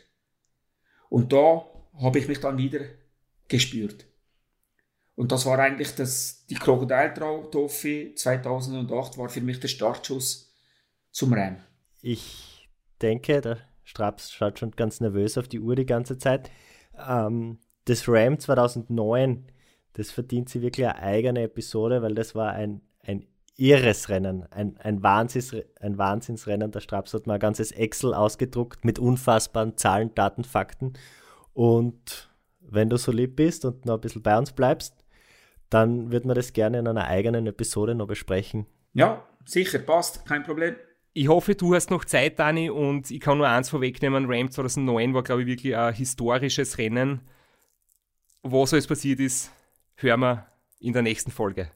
[1.11, 1.67] Und da
[2.01, 2.81] habe ich mich dann wieder
[3.49, 4.07] gespürt.
[5.15, 10.46] Und das war eigentlich das, die Crocodile Trophy 2008 war für mich der Startschuss
[11.17, 11.65] zum Rennen.
[12.03, 12.69] Ich
[13.01, 16.51] denke, der Straps schaut schon ganz nervös auf die Uhr die ganze Zeit.
[17.09, 19.47] Ähm, das Ram 2009,
[19.95, 24.77] das verdient sie wirklich eine eigene Episode, weil das war ein, ein irres Rennen, ein,
[24.77, 26.71] ein, Wahnsinns, ein Wahnsinnsrennen.
[26.71, 30.93] Der Straps hat mal ein ganzes Excel ausgedruckt mit unfassbaren Zahlen, Daten, Fakten.
[31.55, 34.95] Und wenn du so lieb bist und noch ein bisschen bei uns bleibst,
[35.71, 38.67] dann wird man das gerne in einer eigenen Episode noch besprechen.
[38.93, 40.77] Ja, sicher, passt, kein Problem.
[41.19, 45.15] Ich hoffe, du hast noch Zeit, Dani, und ich kann nur eins vorwegnehmen: Ram 2009
[45.15, 47.23] war, glaube ich, wirklich ein historisches Rennen.
[48.43, 49.51] Was alles passiert ist,
[49.95, 50.47] hören wir
[50.79, 51.71] in der nächsten Folge.